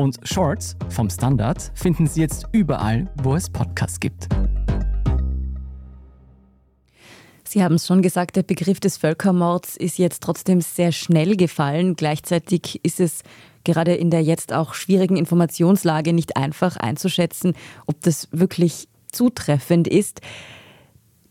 Und 0.00 0.18
Shorts 0.22 0.76
vom 0.88 1.10
Standard 1.10 1.72
finden 1.74 2.06
Sie 2.06 2.22
jetzt 2.22 2.46
überall, 2.52 3.10
wo 3.22 3.34
es 3.34 3.50
Podcasts 3.50 4.00
gibt. 4.00 4.28
Sie 7.44 7.62
haben 7.62 7.74
es 7.74 7.86
schon 7.86 8.00
gesagt, 8.00 8.36
der 8.36 8.42
Begriff 8.42 8.80
des 8.80 8.96
Völkermords 8.96 9.76
ist 9.76 9.98
jetzt 9.98 10.22
trotzdem 10.22 10.62
sehr 10.62 10.92
schnell 10.92 11.36
gefallen. 11.36 11.96
Gleichzeitig 11.96 12.82
ist 12.82 12.98
es 12.98 13.24
gerade 13.62 13.94
in 13.94 14.08
der 14.08 14.22
jetzt 14.22 14.54
auch 14.54 14.72
schwierigen 14.72 15.18
Informationslage 15.18 16.14
nicht 16.14 16.34
einfach 16.38 16.78
einzuschätzen, 16.78 17.52
ob 17.84 18.00
das 18.00 18.28
wirklich 18.32 18.88
zutreffend 19.12 19.86
ist. 19.86 20.22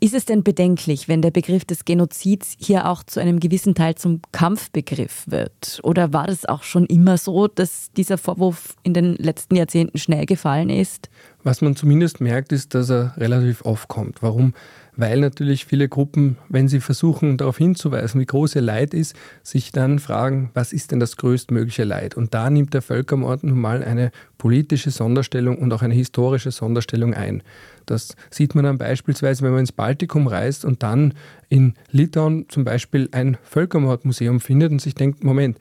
Ist 0.01 0.13
es 0.13 0.23
denn 0.23 0.43
bedenklich, 0.43 1.09
wenn 1.09 1.21
der 1.21 1.31
Begriff 1.31 1.65
des 1.65 1.83
Genozids 1.83 2.55
hier 2.57 2.87
auch 2.87 3.03
zu 3.03 3.19
einem 3.19 3.41
gewissen 3.41 3.75
Teil 3.75 3.95
zum 3.95 4.21
Kampfbegriff 4.31 5.25
wird? 5.27 5.81
Oder 5.83 6.13
war 6.13 6.27
das 6.27 6.45
auch 6.45 6.63
schon 6.63 6.85
immer 6.85 7.17
so, 7.17 7.47
dass 7.49 7.91
dieser 7.91 8.17
Vorwurf 8.17 8.77
in 8.83 8.93
den 8.93 9.15
letzten 9.15 9.57
Jahrzehnten 9.57 9.97
schnell 9.97 10.25
gefallen 10.25 10.69
ist? 10.69 11.09
Was 11.43 11.61
man 11.61 11.75
zumindest 11.75 12.21
merkt, 12.21 12.53
ist, 12.53 12.75
dass 12.75 12.89
er 12.89 13.13
relativ 13.17 13.65
oft 13.65 13.89
kommt. 13.89 14.23
Warum? 14.23 14.53
Weil 14.99 15.21
natürlich 15.21 15.63
viele 15.65 15.87
Gruppen, 15.87 16.37
wenn 16.49 16.67
sie 16.67 16.81
versuchen 16.81 17.37
darauf 17.37 17.57
hinzuweisen, 17.57 18.19
wie 18.19 18.25
groß 18.25 18.55
ihr 18.55 18.61
Leid 18.61 18.93
ist, 18.93 19.15
sich 19.43 19.71
dann 19.71 19.99
fragen, 19.99 20.51
was 20.53 20.73
ist 20.73 20.91
denn 20.91 20.99
das 20.99 21.15
größtmögliche 21.15 21.85
Leid? 21.85 22.15
Und 22.15 22.33
da 22.33 22.49
nimmt 22.49 22.73
der 22.73 22.81
Völkermord 22.81 23.45
nun 23.45 23.61
mal 23.61 23.81
eine 23.81 24.11
politische 24.37 24.91
Sonderstellung 24.91 25.57
und 25.57 25.71
auch 25.71 25.83
eine 25.83 25.93
historische 25.93 26.51
Sonderstellung 26.51 27.13
ein. 27.13 27.43
Das 27.85 28.17
sieht 28.29 28.55
man 28.55 28.65
dann 28.65 28.77
beispielsweise, 28.77 29.41
wenn 29.43 29.51
man 29.51 29.61
ins 29.61 29.71
Baltikum 29.71 30.27
reist 30.27 30.65
und 30.65 30.83
dann 30.83 31.13
in 31.47 31.75
Litauen 31.91 32.47
zum 32.49 32.65
Beispiel 32.65 33.07
ein 33.13 33.37
Völkermordmuseum 33.43 34.41
findet 34.41 34.73
und 34.73 34.81
sich 34.81 34.95
denkt, 34.95 35.23
Moment, 35.23 35.59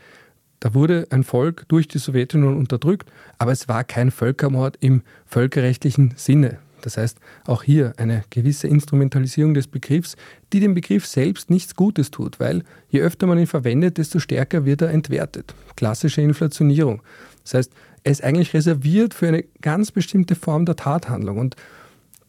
da 0.58 0.74
wurde 0.74 1.06
ein 1.10 1.22
Volk 1.22 1.64
durch 1.68 1.86
die 1.86 1.98
Sowjetunion 1.98 2.56
unterdrückt, 2.56 3.08
aber 3.38 3.52
es 3.52 3.68
war 3.68 3.84
kein 3.84 4.10
Völkermord 4.10 4.78
im 4.80 5.02
völkerrechtlichen 5.26 6.14
Sinne. 6.16 6.58
Das 6.82 6.96
heißt, 6.96 7.18
auch 7.46 7.62
hier 7.62 7.92
eine 7.96 8.24
gewisse 8.30 8.68
Instrumentalisierung 8.68 9.54
des 9.54 9.66
Begriffs, 9.66 10.16
die 10.52 10.60
dem 10.60 10.74
Begriff 10.74 11.06
selbst 11.06 11.50
nichts 11.50 11.74
Gutes 11.74 12.10
tut, 12.10 12.40
weil 12.40 12.62
je 12.88 13.00
öfter 13.00 13.26
man 13.26 13.38
ihn 13.38 13.46
verwendet, 13.46 13.98
desto 13.98 14.18
stärker 14.18 14.64
wird 14.64 14.82
er 14.82 14.90
entwertet. 14.90 15.54
Klassische 15.76 16.20
Inflationierung. 16.20 17.02
Das 17.42 17.54
heißt, 17.54 17.72
er 18.04 18.12
ist 18.12 18.24
eigentlich 18.24 18.54
reserviert 18.54 19.14
für 19.14 19.28
eine 19.28 19.44
ganz 19.60 19.90
bestimmte 19.90 20.34
Form 20.34 20.64
der 20.64 20.76
Tathandlung. 20.76 21.38
Und 21.38 21.56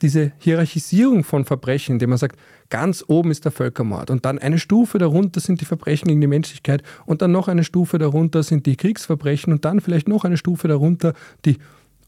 diese 0.02 0.32
Hierarchisierung 0.40 1.24
von 1.24 1.46
Verbrechen, 1.46 1.94
indem 1.94 2.10
man 2.10 2.18
sagt, 2.18 2.40
ganz 2.70 3.04
oben 3.08 3.32
ist 3.32 3.46
der 3.46 3.52
Völkermord 3.52 4.10
und 4.12 4.26
dann 4.26 4.40
eine 4.40 4.60
Stufe 4.60 4.98
darunter 4.98 5.40
sind 5.40 5.62
die 5.62 5.66
Verbrechen 5.66 6.08
gegen 6.08 6.22
die 6.22 6.28
Menschlichkeit 6.28 6.84
und 7.06 7.22
dann 7.22 7.32
noch 7.32 7.48
eine 7.48 7.64
Stufe 7.64 7.98
darunter 7.98 8.44
sind 8.44 8.66
die 8.66 8.76
Kriegsverbrechen 8.76 9.52
und 9.52 9.66
dann 9.66 9.82
vielleicht 9.82 10.08
noch 10.08 10.24
eine 10.24 10.38
Stufe 10.38 10.68
darunter 10.68 11.14
die 11.46 11.58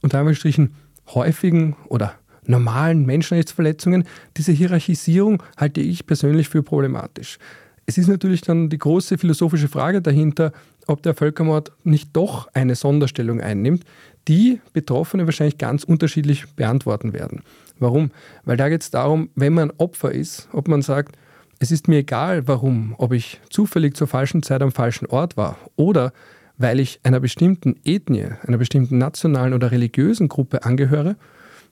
unter 0.01 0.19
Anführungsstrichen 0.19 0.73
häufigen 1.07 1.75
oder 1.87 2.13
normalen 2.45 3.05
Menschenrechtsverletzungen. 3.05 4.05
Diese 4.37 4.51
Hierarchisierung 4.51 5.43
halte 5.57 5.81
ich 5.81 6.05
persönlich 6.05 6.49
für 6.49 6.63
problematisch. 6.63 7.37
Es 7.85 7.97
ist 7.97 8.07
natürlich 8.07 8.41
dann 8.41 8.69
die 8.69 8.77
große 8.77 9.17
philosophische 9.17 9.67
Frage 9.67 10.01
dahinter, 10.01 10.53
ob 10.87 11.03
der 11.03 11.13
Völkermord 11.13 11.71
nicht 11.83 12.09
doch 12.13 12.47
eine 12.53 12.75
Sonderstellung 12.75 13.41
einnimmt, 13.41 13.83
die 14.27 14.61
Betroffene 14.73 15.25
wahrscheinlich 15.25 15.57
ganz 15.57 15.83
unterschiedlich 15.83 16.45
beantworten 16.55 17.13
werden. 17.13 17.41
Warum? 17.79 18.11
Weil 18.45 18.57
da 18.57 18.69
geht 18.69 18.81
es 18.81 18.91
darum, 18.91 19.29
wenn 19.35 19.53
man 19.53 19.71
Opfer 19.77 20.11
ist, 20.11 20.47
ob 20.51 20.67
man 20.67 20.81
sagt, 20.81 21.17
es 21.59 21.71
ist 21.71 21.87
mir 21.87 21.97
egal, 21.97 22.47
warum, 22.47 22.95
ob 22.97 23.13
ich 23.13 23.39
zufällig 23.49 23.95
zur 23.95 24.07
falschen 24.07 24.41
Zeit 24.41 24.61
am 24.61 24.71
falschen 24.71 25.05
Ort 25.07 25.37
war 25.37 25.57
oder 25.75 26.13
weil 26.57 26.79
ich 26.79 26.99
einer 27.03 27.19
bestimmten 27.19 27.75
Ethnie, 27.83 28.27
einer 28.45 28.57
bestimmten 28.57 28.97
nationalen 28.97 29.53
oder 29.53 29.71
religiösen 29.71 30.27
Gruppe 30.27 30.63
angehöre. 30.63 31.15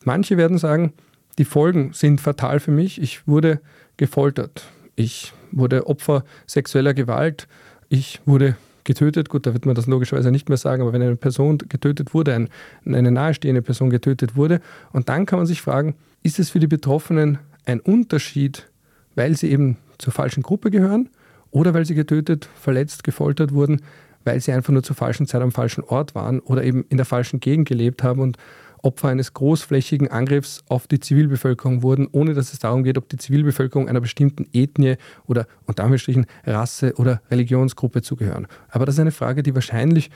Manche 0.03 0.37
werden 0.37 0.57
sagen, 0.57 0.93
die 1.37 1.45
Folgen 1.45 1.93
sind 1.93 2.21
fatal 2.21 2.59
für 2.59 2.71
mich. 2.71 3.01
Ich 3.01 3.27
wurde 3.27 3.61
gefoltert. 3.97 4.63
Ich 4.95 5.33
wurde 5.51 5.87
Opfer 5.87 6.23
sexueller 6.45 6.93
Gewalt. 6.93 7.47
Ich 7.89 8.21
wurde 8.25 8.55
getötet. 8.83 9.29
Gut, 9.29 9.45
da 9.45 9.53
wird 9.53 9.65
man 9.65 9.75
das 9.75 9.87
logischerweise 9.87 10.31
nicht 10.31 10.49
mehr 10.49 10.57
sagen, 10.57 10.81
aber 10.81 10.93
wenn 10.93 11.01
eine 11.01 11.15
Person 11.15 11.57
getötet 11.57 12.13
wurde, 12.13 12.33
ein, 12.33 12.49
eine 12.85 13.11
nahestehende 13.11 13.61
Person 13.61 13.89
getötet 13.89 14.35
wurde, 14.35 14.61
und 14.91 15.09
dann 15.09 15.25
kann 15.25 15.39
man 15.39 15.45
sich 15.45 15.61
fragen, 15.61 15.95
ist 16.23 16.39
es 16.39 16.49
für 16.49 16.59
die 16.59 16.67
Betroffenen 16.67 17.37
ein 17.65 17.79
Unterschied, 17.79 18.67
weil 19.15 19.35
sie 19.35 19.51
eben 19.51 19.77
zur 19.97 20.11
falschen 20.11 20.43
Gruppe 20.43 20.71
gehören 20.71 21.09
oder 21.51 21.73
weil 21.73 21.85
sie 21.85 21.95
getötet, 21.95 22.49
verletzt, 22.55 23.03
gefoltert 23.03 23.53
wurden, 23.53 23.81
weil 24.23 24.39
sie 24.41 24.51
einfach 24.51 24.73
nur 24.73 24.83
zur 24.83 24.95
falschen 24.95 25.27
Zeit 25.27 25.41
am 25.41 25.51
falschen 25.51 25.83
Ort 25.83 26.15
waren 26.15 26.39
oder 26.39 26.63
eben 26.63 26.85
in 26.89 26.97
der 26.97 27.05
falschen 27.05 27.39
Gegend 27.39 27.67
gelebt 27.67 28.03
haben 28.03 28.21
und 28.21 28.37
Opfer 28.83 29.09
eines 29.09 29.33
großflächigen 29.33 30.07
Angriffs 30.09 30.63
auf 30.67 30.87
die 30.87 30.99
Zivilbevölkerung 30.99 31.83
wurden, 31.83 32.07
ohne 32.11 32.33
dass 32.33 32.53
es 32.53 32.59
darum 32.59 32.83
geht, 32.83 32.97
ob 32.97 33.09
die 33.09 33.17
Zivilbevölkerung 33.17 33.87
einer 33.87 34.01
bestimmten 34.01 34.47
Ethnie 34.53 34.95
oder 35.27 35.47
unter 35.65 35.83
Anführungsstrichen 35.83 36.25
Rasse 36.45 36.93
oder 36.97 37.21
Religionsgruppe 37.29 38.01
zugehören. 38.01 38.47
Aber 38.69 38.85
das 38.85 38.95
ist 38.95 38.99
eine 38.99 39.11
Frage, 39.11 39.43
die 39.43 39.55
wahrscheinlich 39.55 40.09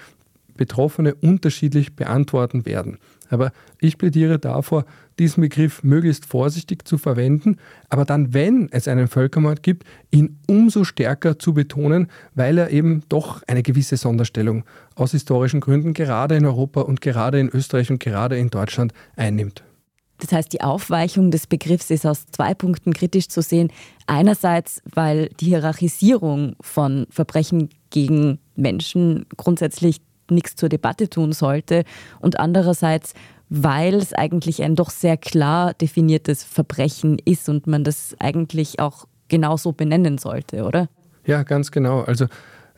Betroffene 0.55 1.15
unterschiedlich 1.15 1.95
beantworten 1.95 2.65
werden. 2.65 2.97
Aber 3.29 3.51
ich 3.79 3.97
plädiere 3.97 4.37
davor, 4.37 4.85
diesen 5.17 5.41
Begriff 5.41 5.83
möglichst 5.83 6.25
vorsichtig 6.25 6.87
zu 6.87 6.97
verwenden, 6.97 7.57
aber 7.89 8.05
dann, 8.05 8.33
wenn 8.33 8.69
es 8.71 8.87
einen 8.87 9.07
Völkermord 9.07 9.63
gibt, 9.63 9.85
ihn 10.11 10.39
umso 10.47 10.83
stärker 10.83 11.39
zu 11.39 11.53
betonen, 11.53 12.07
weil 12.35 12.57
er 12.57 12.69
eben 12.69 13.01
doch 13.09 13.41
eine 13.47 13.63
gewisse 13.63 13.97
Sonderstellung 13.97 14.63
aus 14.95 15.11
historischen 15.11 15.61
Gründen 15.61 15.93
gerade 15.93 16.35
in 16.35 16.45
Europa 16.45 16.81
und 16.81 17.01
gerade 17.01 17.39
in 17.39 17.49
Österreich 17.49 17.89
und 17.89 17.99
gerade 17.99 18.37
in 18.37 18.49
Deutschland 18.49 18.93
einnimmt. 19.15 19.63
Das 20.19 20.31
heißt, 20.31 20.53
die 20.53 20.61
Aufweichung 20.61 21.31
des 21.31 21.47
Begriffs 21.47 21.89
ist 21.89 22.05
aus 22.05 22.27
zwei 22.27 22.53
Punkten 22.53 22.93
kritisch 22.93 23.27
zu 23.27 23.41
sehen. 23.41 23.71
Einerseits, 24.07 24.81
weil 24.93 25.29
die 25.39 25.47
Hierarchisierung 25.47 26.55
von 26.61 27.07
Verbrechen 27.09 27.69
gegen 27.89 28.39
Menschen 28.55 29.25
grundsätzlich 29.35 29.97
nichts 30.33 30.55
zur 30.55 30.69
Debatte 30.69 31.09
tun 31.09 31.33
sollte 31.33 31.83
und 32.19 32.39
andererseits, 32.39 33.13
weil 33.49 33.95
es 33.95 34.13
eigentlich 34.13 34.63
ein 34.63 34.75
doch 34.75 34.89
sehr 34.89 35.17
klar 35.17 35.73
definiertes 35.73 36.43
Verbrechen 36.43 37.19
ist 37.23 37.49
und 37.49 37.67
man 37.67 37.83
das 37.83 38.15
eigentlich 38.19 38.79
auch 38.79 39.05
genauso 39.27 39.71
benennen 39.71 40.17
sollte, 40.17 40.63
oder? 40.63 40.89
Ja, 41.25 41.43
ganz 41.43 41.71
genau. 41.71 42.01
Also 42.01 42.27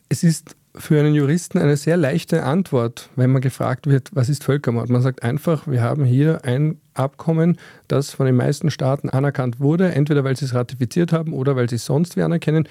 es 0.09 0.23
ist 0.23 0.55
für 0.77 0.99
einen 0.99 1.15
Juristen 1.15 1.57
eine 1.57 1.77
sehr 1.77 1.97
leichte 1.97 2.43
Antwort, 2.43 3.09
wenn 3.15 3.31
man 3.31 3.41
gefragt 3.41 3.87
wird, 3.87 4.09
was 4.13 4.29
ist 4.29 4.43
Völkermord? 4.43 4.89
Man 4.89 5.01
sagt 5.01 5.23
einfach, 5.23 5.67
wir 5.67 5.81
haben 5.81 6.03
hier 6.03 6.43
ein 6.43 6.79
Abkommen, 6.93 7.57
das 7.87 8.11
von 8.11 8.25
den 8.25 8.35
meisten 8.35 8.71
Staaten 8.71 9.09
anerkannt 9.09 9.59
wurde, 9.59 9.93
entweder 9.93 10.23
weil 10.23 10.35
sie 10.35 10.45
es 10.45 10.53
ratifiziert 10.53 11.13
haben 11.13 11.33
oder 11.33 11.55
weil 11.55 11.69
sie 11.69 11.75
es 11.75 11.85
sonst 11.85 12.17
wie 12.17 12.23
anerkennen 12.23 12.67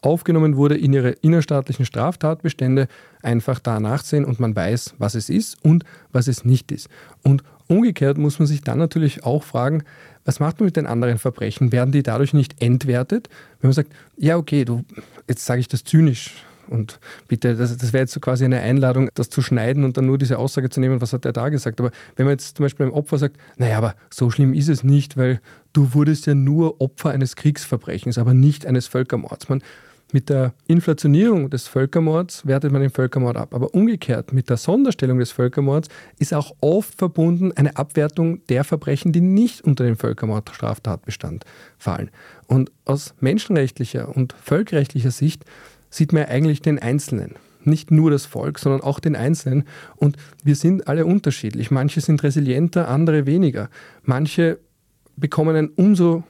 aufgenommen 0.00 0.56
wurde 0.56 0.76
in 0.76 0.92
ihre 0.92 1.10
innerstaatlichen 1.10 1.84
Straftatbestände, 1.84 2.88
einfach 3.22 3.58
da 3.58 3.80
nachsehen 3.80 4.24
und 4.24 4.40
man 4.40 4.54
weiß, 4.54 4.94
was 4.98 5.14
es 5.14 5.28
ist 5.28 5.56
und 5.64 5.84
was 6.12 6.28
es 6.28 6.44
nicht 6.44 6.70
ist. 6.72 6.88
Und 7.22 7.42
umgekehrt 7.66 8.18
muss 8.18 8.38
man 8.38 8.46
sich 8.46 8.62
dann 8.62 8.78
natürlich 8.78 9.24
auch 9.24 9.42
fragen, 9.42 9.82
was 10.24 10.40
macht 10.40 10.60
man 10.60 10.66
mit 10.66 10.76
den 10.76 10.86
anderen 10.86 11.18
Verbrechen? 11.18 11.72
Werden 11.72 11.92
die 11.92 12.02
dadurch 12.02 12.34
nicht 12.34 12.62
entwertet? 12.62 13.28
Wenn 13.60 13.68
man 13.68 13.74
sagt, 13.74 13.92
ja, 14.16 14.36
okay, 14.36 14.64
du, 14.64 14.84
jetzt 15.26 15.44
sage 15.44 15.60
ich 15.60 15.68
das 15.68 15.84
zynisch, 15.84 16.44
und 16.68 17.00
bitte, 17.28 17.56
das, 17.56 17.76
das 17.76 17.92
wäre 17.92 18.02
jetzt 18.02 18.12
so 18.12 18.20
quasi 18.20 18.44
eine 18.44 18.60
Einladung, 18.60 19.10
das 19.14 19.30
zu 19.30 19.42
schneiden 19.42 19.84
und 19.84 19.96
dann 19.96 20.06
nur 20.06 20.18
diese 20.18 20.38
Aussage 20.38 20.70
zu 20.70 20.80
nehmen, 20.80 21.00
was 21.00 21.12
hat 21.12 21.24
er 21.24 21.32
da 21.32 21.48
gesagt. 21.48 21.80
Aber 21.80 21.90
wenn 22.16 22.26
man 22.26 22.32
jetzt 22.32 22.56
zum 22.56 22.64
Beispiel 22.64 22.86
einem 22.86 22.94
Opfer 22.94 23.18
sagt, 23.18 23.36
naja, 23.56 23.78
aber 23.78 23.94
so 24.10 24.30
schlimm 24.30 24.52
ist 24.52 24.68
es 24.68 24.84
nicht, 24.84 25.16
weil 25.16 25.40
du 25.72 25.94
wurdest 25.94 26.26
ja 26.26 26.34
nur 26.34 26.80
Opfer 26.80 27.10
eines 27.10 27.36
Kriegsverbrechens, 27.36 28.18
aber 28.18 28.34
nicht 28.34 28.66
eines 28.66 28.86
Völkermords. 28.86 29.48
Man 29.48 29.62
mit 30.12 30.30
der 30.30 30.54
Inflationierung 30.66 31.50
des 31.50 31.68
Völkermords 31.68 32.46
wertet 32.46 32.72
man 32.72 32.80
den 32.80 32.90
Völkermord 32.90 33.36
ab. 33.36 33.54
Aber 33.54 33.74
umgekehrt, 33.74 34.32
mit 34.32 34.48
der 34.48 34.56
Sonderstellung 34.56 35.18
des 35.18 35.32
Völkermords 35.32 35.88
ist 36.18 36.32
auch 36.32 36.54
oft 36.60 36.94
verbunden 36.94 37.52
eine 37.52 37.76
Abwertung 37.76 38.40
der 38.46 38.64
Verbrechen, 38.64 39.12
die 39.12 39.20
nicht 39.20 39.60
unter 39.60 39.84
den 39.84 39.96
Völkermordstraftatbestand 39.96 41.44
fallen. 41.76 42.10
Und 42.46 42.72
aus 42.86 43.14
menschenrechtlicher 43.20 44.16
und 44.16 44.32
völkerrechtlicher 44.32 45.10
Sicht 45.10 45.44
sieht 45.90 46.14
man 46.14 46.24
eigentlich 46.24 46.62
den 46.62 46.78
Einzelnen. 46.78 47.34
Nicht 47.64 47.90
nur 47.90 48.10
das 48.10 48.24
Volk, 48.24 48.58
sondern 48.58 48.80
auch 48.80 49.00
den 49.00 49.14
Einzelnen. 49.14 49.64
Und 49.96 50.16
wir 50.42 50.56
sind 50.56 50.88
alle 50.88 51.04
unterschiedlich. 51.04 51.70
Manche 51.70 52.00
sind 52.00 52.22
resilienter, 52.22 52.88
andere 52.88 53.26
weniger. 53.26 53.68
Manche 54.04 54.58
bekommen 55.16 55.54
ein 55.54 55.68
umso 55.68 56.24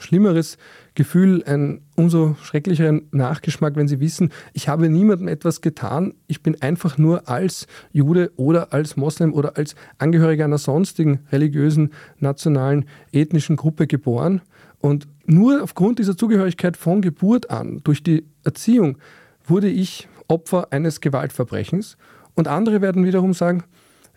schlimmeres 0.00 0.58
Gefühl, 0.94 1.44
einen 1.44 1.82
umso 1.94 2.36
schrecklicheren 2.42 3.08
Nachgeschmack, 3.12 3.76
wenn 3.76 3.88
sie 3.88 4.00
wissen, 4.00 4.30
ich 4.52 4.68
habe 4.68 4.88
niemandem 4.88 5.28
etwas 5.28 5.60
getan, 5.60 6.14
ich 6.26 6.42
bin 6.42 6.60
einfach 6.60 6.98
nur 6.98 7.28
als 7.28 7.66
Jude 7.92 8.32
oder 8.36 8.72
als 8.72 8.96
Moslem 8.96 9.32
oder 9.32 9.56
als 9.56 9.74
Angehöriger 9.98 10.44
einer 10.44 10.58
sonstigen 10.58 11.20
religiösen, 11.30 11.92
nationalen, 12.18 12.86
ethnischen 13.12 13.56
Gruppe 13.56 13.86
geboren. 13.86 14.40
Und 14.80 15.06
nur 15.26 15.62
aufgrund 15.62 15.98
dieser 15.98 16.16
Zugehörigkeit 16.16 16.76
von 16.76 17.02
Geburt 17.02 17.50
an, 17.50 17.80
durch 17.84 18.02
die 18.02 18.24
Erziehung, 18.44 18.98
wurde 19.44 19.68
ich 19.68 20.08
Opfer 20.28 20.68
eines 20.72 21.00
Gewaltverbrechens. 21.00 21.96
Und 22.34 22.48
andere 22.48 22.80
werden 22.80 23.04
wiederum 23.04 23.34
sagen, 23.34 23.64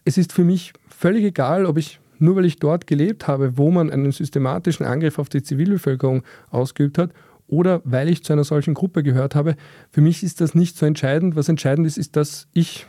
es 0.05 0.17
ist 0.17 0.31
für 0.31 0.43
mich 0.43 0.73
völlig 0.87 1.23
egal, 1.23 1.65
ob 1.65 1.77
ich 1.77 1.99
nur 2.23 2.37
weil 2.37 2.45
ich 2.45 2.57
dort 2.57 2.87
gelebt 2.87 3.27
habe, 3.27 3.57
wo 3.57 3.69
man 3.69 3.91
einen 3.91 4.11
systematischen 4.11 4.85
Angriff 4.85 5.19
auf 5.19 5.29
die 5.29 5.43
Zivilbevölkerung 5.43 6.23
ausgeübt 6.49 6.97
hat, 6.97 7.11
oder 7.47 7.81
weil 7.83 8.07
ich 8.07 8.23
zu 8.23 8.33
einer 8.33 8.45
solchen 8.45 8.73
Gruppe 8.73 9.03
gehört 9.03 9.35
habe, 9.35 9.55
für 9.91 10.01
mich 10.01 10.23
ist 10.23 10.41
das 10.41 10.55
nicht 10.55 10.77
so 10.77 10.85
entscheidend. 10.85 11.35
Was 11.35 11.49
entscheidend 11.49 11.85
ist, 11.85 11.97
ist, 11.97 12.15
dass 12.15 12.47
ich 12.53 12.87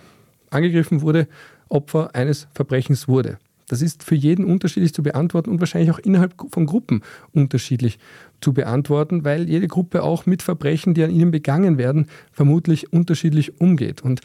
angegriffen 0.50 1.02
wurde, 1.02 1.26
Opfer 1.68 2.14
eines 2.14 2.46
Verbrechens 2.54 3.08
wurde. 3.08 3.38
Das 3.68 3.82
ist 3.82 4.04
für 4.04 4.14
jeden 4.14 4.44
unterschiedlich 4.44 4.94
zu 4.94 5.02
beantworten 5.02 5.50
und 5.50 5.58
wahrscheinlich 5.58 5.90
auch 5.90 5.98
innerhalb 5.98 6.34
von 6.50 6.66
Gruppen 6.66 7.02
unterschiedlich 7.32 7.98
zu 8.40 8.52
beantworten, 8.52 9.24
weil 9.24 9.48
jede 9.48 9.66
Gruppe 9.66 10.02
auch 10.02 10.26
mit 10.26 10.42
Verbrechen, 10.42 10.94
die 10.94 11.02
an 11.02 11.10
ihnen 11.10 11.30
begangen 11.30 11.78
werden, 11.78 12.06
vermutlich 12.30 12.92
unterschiedlich 12.92 13.60
umgeht. 13.60 14.02
Und 14.02 14.20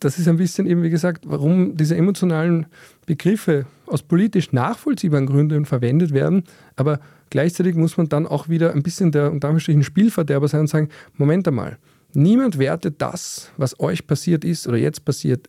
das 0.00 0.18
ist 0.18 0.28
ein 0.28 0.38
bisschen 0.38 0.66
eben, 0.66 0.82
wie 0.82 0.90
gesagt, 0.90 1.24
warum 1.26 1.76
diese 1.76 1.96
emotionalen 1.96 2.66
Begriffe 3.06 3.66
aus 3.86 4.02
politisch 4.02 4.52
nachvollziehbaren 4.52 5.26
Gründen 5.26 5.66
verwendet 5.66 6.12
werden. 6.12 6.44
Aber 6.76 7.00
gleichzeitig 7.28 7.76
muss 7.76 7.96
man 7.96 8.08
dann 8.08 8.26
auch 8.26 8.48
wieder 8.48 8.72
ein 8.72 8.82
bisschen 8.82 9.12
der 9.12 9.30
unter 9.30 9.48
Anführungsstrichen 9.48 9.84
Spielverderber 9.84 10.48
sein 10.48 10.62
und 10.62 10.68
sagen, 10.68 10.88
Moment 11.16 11.46
einmal, 11.46 11.78
niemand 12.14 12.58
wertet 12.58 13.00
das, 13.02 13.52
was 13.58 13.78
euch 13.78 14.06
passiert 14.06 14.44
ist 14.44 14.66
oder 14.66 14.78
jetzt 14.78 15.04
passiert, 15.04 15.48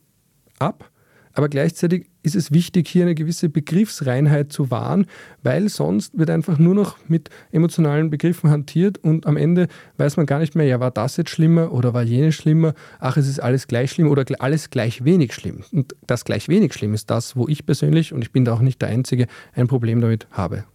ab, 0.60 0.91
aber 1.34 1.50
gleichzeitig 1.50 2.08
ist 2.24 2.36
es 2.36 2.52
wichtig, 2.52 2.88
hier 2.88 3.04
eine 3.04 3.15
gewisse 3.15 3.50
Begriffsreinheit 3.50 4.52
zu 4.52 4.70
wahren, 4.70 5.06
weil 5.44 5.70
sonst 5.70 6.17
wird 6.17 6.30
einfach 6.30 6.58
nur 6.60 6.76
noch 6.76 6.98
mit 7.08 7.30
emotionalen 7.52 8.10
Begriffen 8.10 8.50
hantiert 8.50 8.98
und 9.00 9.26
am 9.26 9.38
Ende 9.38 9.67
weiß 9.98 10.17
man 10.17 10.26
gar 10.26 10.39
nicht 10.39 10.56
mehr, 10.56 10.65
ja, 10.65 10.80
war 10.80 10.91
das 10.91 11.17
jetzt 11.17 11.30
schlimmer 11.30 11.72
oder 11.72 11.94
war 11.94 12.04
jenes 12.04 12.36
schlimmer? 12.36 12.74
Ach, 13.00 13.17
es 13.17 13.28
ist 13.28 13.39
alles 13.39 13.67
gleich 13.67 13.91
schlimm 13.91 14.10
oder 14.10 14.26
alles 14.39 14.70
gleich 14.70 15.04
wenig 15.04 15.34
schlimm. 15.34 15.63
Und 15.72 15.96
das 16.06 16.26
gleich 16.26 16.48
wenig 16.48 16.74
schlimm 16.74 16.94
ist 16.94 17.10
das, 17.10 17.36
wo 17.36 17.48
ich 17.48 17.65
persönlich, 17.65 18.13
und 18.13 18.22
ich 18.22 18.32
bin 18.32 18.46
da 18.46 18.54
auch 18.54 18.62
nicht 18.62 18.82
der 18.82 18.89
Einzige, 18.89 19.28
ein 19.54 19.67
Problem 19.67 20.02
damit 20.02 20.28
habe. 20.32 20.65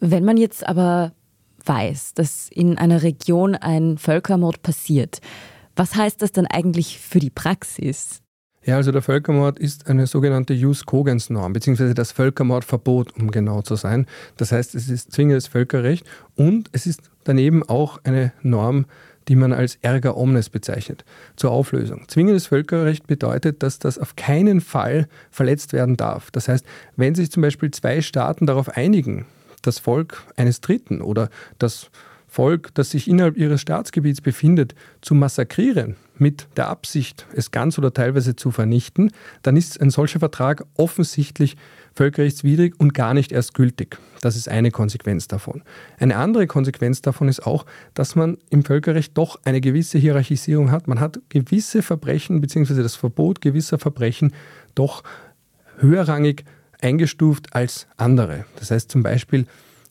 Wenn 0.00 0.24
man 0.24 0.36
jetzt 0.36 0.66
aber 0.66 1.12
weiß, 1.64 2.14
dass 2.14 2.48
in 2.50 2.78
einer 2.78 3.02
Region 3.02 3.54
ein 3.54 3.98
Völkermord 3.98 4.62
passiert, 4.62 5.20
was 5.76 5.94
heißt 5.94 6.22
das 6.22 6.32
dann 6.32 6.46
eigentlich 6.46 6.98
für 6.98 7.20
die 7.20 7.30
Praxis? 7.30 8.22
Ja, 8.64 8.76
also 8.76 8.92
der 8.92 9.02
Völkermord 9.02 9.58
ist 9.58 9.88
eine 9.88 10.06
sogenannte 10.06 10.52
Jus 10.52 10.84
cogens 10.84 11.30
Norm, 11.30 11.52
beziehungsweise 11.52 11.94
das 11.94 12.12
Völkermordverbot, 12.12 13.16
um 13.16 13.30
genau 13.30 13.62
zu 13.62 13.76
sein. 13.76 14.06
Das 14.36 14.52
heißt, 14.52 14.74
es 14.74 14.88
ist 14.88 15.12
zwingendes 15.12 15.46
Völkerrecht 15.46 16.04
und 16.36 16.68
es 16.72 16.86
ist 16.86 17.02
daneben 17.24 17.62
auch 17.62 18.00
eine 18.04 18.32
Norm, 18.42 18.86
die 19.28 19.36
man 19.36 19.52
als 19.52 19.78
Erga 19.82 20.12
omnes 20.12 20.48
bezeichnet, 20.48 21.04
zur 21.36 21.50
Auflösung. 21.50 22.04
Zwingendes 22.08 22.46
Völkerrecht 22.46 23.06
bedeutet, 23.06 23.62
dass 23.62 23.78
das 23.78 23.98
auf 23.98 24.16
keinen 24.16 24.60
Fall 24.60 25.06
verletzt 25.30 25.72
werden 25.72 25.96
darf. 25.96 26.30
Das 26.30 26.48
heißt, 26.48 26.64
wenn 26.96 27.14
sich 27.14 27.30
zum 27.30 27.42
Beispiel 27.42 27.70
zwei 27.70 28.00
Staaten 28.00 28.46
darauf 28.46 28.70
einigen, 28.70 29.26
das 29.62 29.78
Volk 29.78 30.22
eines 30.36 30.60
Dritten 30.60 31.02
oder 31.02 31.30
das 31.58 31.90
Volk, 32.26 32.74
das 32.74 32.90
sich 32.90 33.08
innerhalb 33.08 33.36
ihres 33.36 33.60
Staatsgebiets 33.60 34.20
befindet, 34.20 34.74
zu 35.00 35.14
massakrieren, 35.14 35.96
mit 36.20 36.48
der 36.56 36.68
Absicht, 36.68 37.26
es 37.34 37.50
ganz 37.50 37.78
oder 37.78 37.92
teilweise 37.92 38.36
zu 38.36 38.50
vernichten, 38.50 39.10
dann 39.42 39.56
ist 39.56 39.80
ein 39.80 39.90
solcher 39.90 40.18
Vertrag 40.18 40.64
offensichtlich 40.74 41.56
völkerrechtswidrig 41.94 42.74
und 42.78 42.94
gar 42.94 43.14
nicht 43.14 43.32
erst 43.32 43.54
gültig. 43.54 43.98
Das 44.20 44.36
ist 44.36 44.48
eine 44.48 44.70
Konsequenz 44.70 45.28
davon. 45.28 45.62
Eine 45.98 46.16
andere 46.16 46.46
Konsequenz 46.46 47.02
davon 47.02 47.28
ist 47.28 47.46
auch, 47.46 47.66
dass 47.94 48.14
man 48.14 48.38
im 48.50 48.64
Völkerrecht 48.64 49.16
doch 49.16 49.40
eine 49.44 49.60
gewisse 49.60 49.98
Hierarchisierung 49.98 50.70
hat. 50.70 50.88
Man 50.88 51.00
hat 51.00 51.20
gewisse 51.28 51.82
Verbrechen 51.82 52.40
bzw. 52.40 52.82
das 52.82 52.94
Verbot 52.94 53.40
gewisser 53.40 53.78
Verbrechen 53.78 54.32
doch 54.74 55.02
höherrangig 55.78 56.44
eingestuft 56.80 57.54
als 57.54 57.86
andere. 57.96 58.44
Das 58.56 58.70
heißt 58.70 58.90
zum 58.90 59.02
Beispiel, 59.02 59.46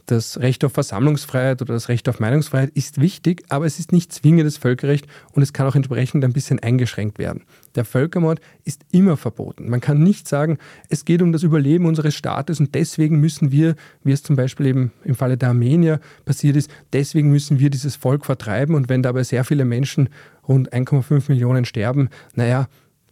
das 0.08 0.40
Recht 0.40 0.64
auf 0.64 0.72
Versammlungsfreiheit 0.72 1.62
oder 1.62 1.74
das 1.74 1.90
Recht 1.90 2.08
auf 2.10 2.20
Meinungsfreiheit 2.20 2.72
ist 2.74 3.00
wichtig, 3.00 3.44
aber 3.50 3.66
es 3.66 3.78
ist 3.78 3.92
nicht 3.92 4.12
zwingendes 4.12 4.58
Völkerrecht 4.58 5.06
und 5.34 5.44
es 5.44 5.54
kann 5.54 5.68
auch 5.68 5.76
entsprechend 5.76 6.24
ein 6.24 6.34
bisschen 6.34 6.60
eingeschränkt 6.60 7.20
werden. 7.20 7.44
Der 7.76 7.86
Völkermord 7.86 8.40
ist 8.64 8.86
immer 8.92 9.18
verboten. 9.18 9.70
Man 9.70 9.82
kann 9.82 10.02
nicht 10.02 10.28
sagen, 10.28 10.58
es 10.90 11.06
geht 11.06 11.22
um 11.22 11.34
das 11.34 11.44
Überleben 11.44 11.86
unseres 11.86 12.16
Staates 12.16 12.60
und 12.60 12.74
deswegen 12.74 13.20
müssen 13.20 13.52
wir, 13.52 13.76
wie 14.04 14.14
es 14.14 14.24
zum 14.24 14.38
Beispiel 14.38 14.68
eben 14.68 14.92
im 15.04 15.16
Falle 15.16 15.38
der 15.38 15.50
Armenier 15.50 16.00
passiert 16.24 16.56
ist, 16.56 16.72
deswegen 16.94 17.30
müssen 17.30 17.60
wir 17.60 17.70
dieses 17.70 17.98
Volk 17.98 18.26
vertreiben 18.26 18.76
und 18.76 18.90
wenn 18.90 19.04
dabei 19.04 19.24
sehr 19.24 19.44
viele 19.44 19.66
Menschen, 19.66 20.10
rund 20.48 20.72
1,5 20.72 21.26
Millionen 21.28 21.66
sterben, 21.66 22.10
naja, 22.34 22.70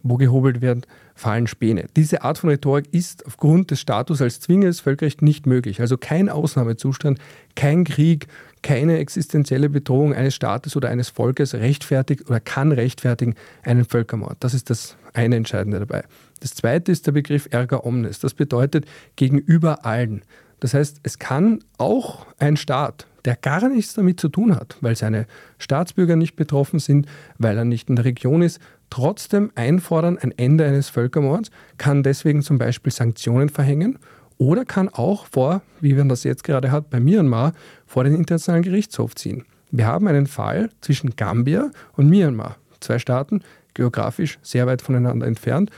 wo 0.08 0.16
gehobelt 0.16 0.60
wird, 0.60 0.86
fallen 1.14 1.46
Späne. 1.46 1.86
Diese 1.96 2.22
Art 2.22 2.38
von 2.38 2.50
Rhetorik 2.50 2.92
ist 2.92 3.26
aufgrund 3.26 3.70
des 3.70 3.80
Status 3.80 4.20
als 4.20 4.40
zwingendes 4.40 4.80
Völkerrecht 4.80 5.22
nicht 5.22 5.46
möglich. 5.46 5.80
Also 5.80 5.96
kein 5.96 6.28
Ausnahmezustand, 6.28 7.18
kein 7.54 7.84
Krieg, 7.84 8.26
keine 8.62 8.98
existenzielle 8.98 9.68
Bedrohung 9.68 10.14
eines 10.14 10.34
Staates 10.34 10.76
oder 10.76 10.88
eines 10.88 11.08
Volkes 11.08 11.54
rechtfertigt 11.54 12.28
oder 12.28 12.40
kann 12.40 12.72
rechtfertigen 12.72 13.34
einen 13.62 13.84
Völkermord. 13.84 14.36
Das 14.40 14.54
ist 14.54 14.70
das 14.70 14.96
eine 15.14 15.36
Entscheidende 15.36 15.78
dabei. 15.78 16.04
Das 16.40 16.54
zweite 16.54 16.92
ist 16.92 17.06
der 17.06 17.12
Begriff 17.12 17.48
erga 17.50 17.80
omnes. 17.82 18.18
Das 18.18 18.34
bedeutet 18.34 18.86
gegenüber 19.16 19.86
allen. 19.86 20.22
Das 20.60 20.74
heißt, 20.74 21.00
es 21.02 21.18
kann 21.18 21.60
auch 21.78 22.26
ein 22.38 22.56
Staat, 22.56 23.06
der 23.26 23.36
gar 23.36 23.68
nichts 23.68 23.94
damit 23.94 24.18
zu 24.20 24.28
tun 24.28 24.54
hat, 24.54 24.76
weil 24.80 24.96
seine 24.96 25.26
Staatsbürger 25.58 26.16
nicht 26.16 26.36
betroffen 26.36 26.78
sind, 26.78 27.06
weil 27.38 27.58
er 27.58 27.64
nicht 27.64 27.88
in 27.88 27.96
der 27.96 28.04
Region 28.04 28.40
ist, 28.40 28.60
trotzdem 28.88 29.50
einfordern 29.56 30.16
ein 30.16 30.32
Ende 30.36 30.64
eines 30.64 30.88
Völkermords, 30.88 31.50
kann 31.76 32.02
deswegen 32.02 32.42
zum 32.42 32.56
Beispiel 32.56 32.92
Sanktionen 32.92 33.48
verhängen 33.48 33.98
oder 34.38 34.64
kann 34.64 34.88
auch 34.88 35.26
vor, 35.26 35.62
wie 35.80 35.94
man 35.94 36.08
das 36.08 36.24
jetzt 36.24 36.44
gerade 36.44 36.70
hat 36.70 36.88
bei 36.90 37.00
Myanmar, 37.00 37.52
vor 37.84 38.04
den 38.04 38.14
Internationalen 38.14 38.62
Gerichtshof 38.62 39.14
ziehen. 39.14 39.44
Wir 39.70 39.86
haben 39.86 40.06
einen 40.06 40.26
Fall 40.26 40.70
zwischen 40.80 41.16
Gambia 41.16 41.70
und 41.94 42.08
Myanmar, 42.08 42.56
zwei 42.80 42.98
Staaten, 42.98 43.42
geografisch 43.74 44.38
sehr 44.42 44.66
weit 44.66 44.82
voneinander 44.82 45.26
entfernt. 45.26 45.70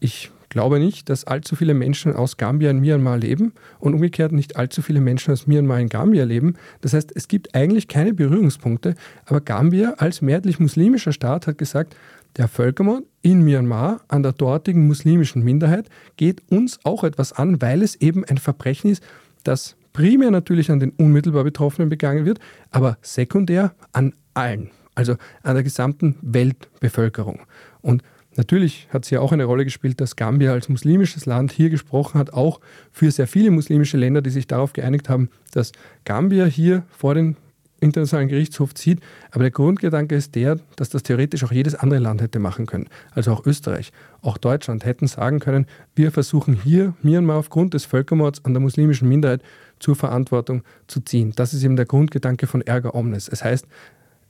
Ich 0.00 0.30
glaube 0.48 0.78
nicht, 0.78 1.08
dass 1.08 1.24
allzu 1.24 1.56
viele 1.56 1.74
Menschen 1.74 2.14
aus 2.14 2.36
Gambia 2.36 2.70
in 2.70 2.80
Myanmar 2.80 3.18
leben 3.18 3.52
und 3.78 3.94
umgekehrt 3.94 4.32
nicht 4.32 4.56
allzu 4.56 4.82
viele 4.82 5.00
Menschen 5.00 5.32
aus 5.32 5.46
Myanmar 5.46 5.80
in 5.80 5.88
Gambia 5.88 6.24
leben. 6.24 6.54
Das 6.80 6.94
heißt, 6.94 7.12
es 7.14 7.28
gibt 7.28 7.54
eigentlich 7.54 7.88
keine 7.88 8.14
Berührungspunkte, 8.14 8.94
aber 9.26 9.40
Gambia 9.40 9.94
als 9.98 10.22
mehrheitlich 10.22 10.58
muslimischer 10.58 11.12
Staat 11.12 11.46
hat 11.46 11.58
gesagt, 11.58 11.96
der 12.36 12.48
Völkermord 12.48 13.04
in 13.22 13.42
Myanmar 13.42 14.00
an 14.08 14.22
der 14.22 14.32
dortigen 14.32 14.86
muslimischen 14.86 15.42
Minderheit 15.42 15.88
geht 16.16 16.42
uns 16.50 16.78
auch 16.84 17.04
etwas 17.04 17.32
an, 17.32 17.60
weil 17.60 17.82
es 17.82 17.96
eben 17.96 18.24
ein 18.24 18.38
Verbrechen 18.38 18.90
ist, 18.90 19.02
das 19.44 19.76
primär 19.92 20.30
natürlich 20.30 20.70
an 20.70 20.78
den 20.78 20.90
unmittelbar 20.90 21.44
Betroffenen 21.44 21.88
begangen 21.88 22.24
wird, 22.24 22.38
aber 22.70 22.98
sekundär 23.02 23.74
an 23.92 24.14
allen, 24.34 24.70
also 24.94 25.16
an 25.42 25.54
der 25.54 25.64
gesamten 25.64 26.16
Weltbevölkerung. 26.22 27.40
Und 27.80 28.02
Natürlich 28.38 28.86
hat 28.90 29.04
es 29.04 29.10
ja 29.10 29.18
auch 29.18 29.32
eine 29.32 29.44
Rolle 29.44 29.64
gespielt, 29.64 30.00
dass 30.00 30.14
Gambia 30.14 30.52
als 30.52 30.68
muslimisches 30.68 31.26
Land 31.26 31.50
hier 31.50 31.70
gesprochen 31.70 32.20
hat, 32.20 32.32
auch 32.32 32.60
für 32.92 33.10
sehr 33.10 33.26
viele 33.26 33.50
muslimische 33.50 33.96
Länder, 33.96 34.22
die 34.22 34.30
sich 34.30 34.46
darauf 34.46 34.72
geeinigt 34.72 35.08
haben, 35.08 35.28
dass 35.50 35.72
Gambia 36.04 36.44
hier 36.44 36.84
vor 36.88 37.16
den 37.16 37.36
Internationalen 37.80 38.28
Gerichtshof 38.28 38.74
zieht. 38.74 39.00
Aber 39.32 39.42
der 39.42 39.50
Grundgedanke 39.50 40.14
ist 40.14 40.36
der, 40.36 40.60
dass 40.76 40.88
das 40.88 41.02
theoretisch 41.02 41.42
auch 41.42 41.50
jedes 41.50 41.74
andere 41.74 41.98
Land 41.98 42.22
hätte 42.22 42.38
machen 42.38 42.66
können. 42.66 42.88
Also 43.10 43.32
auch 43.32 43.44
Österreich, 43.44 43.90
auch 44.22 44.38
Deutschland 44.38 44.84
hätten 44.84 45.08
sagen 45.08 45.40
können, 45.40 45.66
wir 45.96 46.12
versuchen 46.12 46.54
hier 46.54 46.94
Myanmar 47.02 47.38
aufgrund 47.38 47.74
des 47.74 47.86
Völkermords 47.86 48.44
an 48.44 48.54
der 48.54 48.60
muslimischen 48.60 49.08
Minderheit 49.08 49.42
zur 49.80 49.96
Verantwortung 49.96 50.62
zu 50.86 51.00
ziehen. 51.00 51.32
Das 51.34 51.54
ist 51.54 51.64
eben 51.64 51.74
der 51.74 51.86
Grundgedanke 51.86 52.46
von 52.46 52.62
Ärger 52.62 52.94
Omnes. 52.94 53.28
Es 53.28 53.42
heißt, 53.42 53.66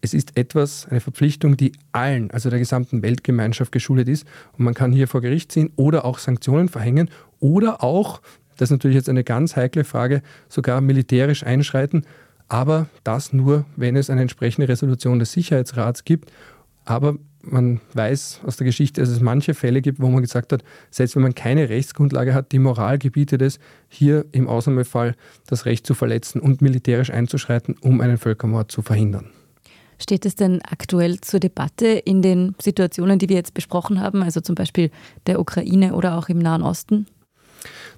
es 0.00 0.14
ist 0.14 0.36
etwas, 0.36 0.86
eine 0.88 1.00
Verpflichtung, 1.00 1.56
die 1.56 1.72
allen, 1.92 2.30
also 2.30 2.50
der 2.50 2.58
gesamten 2.58 3.02
Weltgemeinschaft 3.02 3.72
geschuldet 3.72 4.08
ist. 4.08 4.26
Und 4.56 4.64
man 4.64 4.74
kann 4.74 4.92
hier 4.92 5.08
vor 5.08 5.20
Gericht 5.20 5.52
ziehen 5.52 5.70
oder 5.76 6.04
auch 6.04 6.18
Sanktionen 6.18 6.68
verhängen 6.68 7.10
oder 7.40 7.82
auch, 7.82 8.20
das 8.56 8.68
ist 8.68 8.72
natürlich 8.72 8.96
jetzt 8.96 9.08
eine 9.08 9.24
ganz 9.24 9.56
heikle 9.56 9.84
Frage, 9.84 10.22
sogar 10.48 10.80
militärisch 10.80 11.44
einschreiten. 11.44 12.04
Aber 12.48 12.86
das 13.04 13.32
nur, 13.32 13.66
wenn 13.76 13.96
es 13.96 14.10
eine 14.10 14.22
entsprechende 14.22 14.68
Resolution 14.68 15.18
des 15.18 15.32
Sicherheitsrats 15.32 16.04
gibt. 16.04 16.32
Aber 16.84 17.16
man 17.42 17.80
weiß 17.94 18.40
aus 18.46 18.56
der 18.56 18.64
Geschichte, 18.64 19.00
dass 19.00 19.10
es 19.10 19.20
manche 19.20 19.54
Fälle 19.54 19.82
gibt, 19.82 20.00
wo 20.00 20.08
man 20.08 20.22
gesagt 20.22 20.52
hat, 20.52 20.64
selbst 20.90 21.14
wenn 21.14 21.22
man 21.22 21.34
keine 21.34 21.68
Rechtsgrundlage 21.68 22.34
hat, 22.34 22.52
die 22.52 22.58
Moral 22.58 22.98
gebietet 22.98 23.42
es, 23.42 23.58
hier 23.88 24.24
im 24.32 24.48
Ausnahmefall 24.48 25.14
das 25.46 25.66
Recht 25.66 25.86
zu 25.86 25.94
verletzen 25.94 26.40
und 26.40 26.62
militärisch 26.62 27.10
einzuschreiten, 27.10 27.76
um 27.80 28.00
einen 28.00 28.18
Völkermord 28.18 28.72
zu 28.72 28.82
verhindern. 28.82 29.30
Steht 29.98 30.24
es 30.26 30.36
denn 30.36 30.60
aktuell 30.62 31.20
zur 31.20 31.40
Debatte 31.40 31.86
in 31.86 32.22
den 32.22 32.54
Situationen, 32.60 33.18
die 33.18 33.28
wir 33.28 33.36
jetzt 33.36 33.54
besprochen 33.54 34.00
haben, 34.00 34.22
also 34.22 34.40
zum 34.40 34.54
Beispiel 34.54 34.90
der 35.26 35.40
Ukraine 35.40 35.94
oder 35.94 36.16
auch 36.16 36.28
im 36.28 36.38
Nahen 36.38 36.62
Osten? 36.62 37.06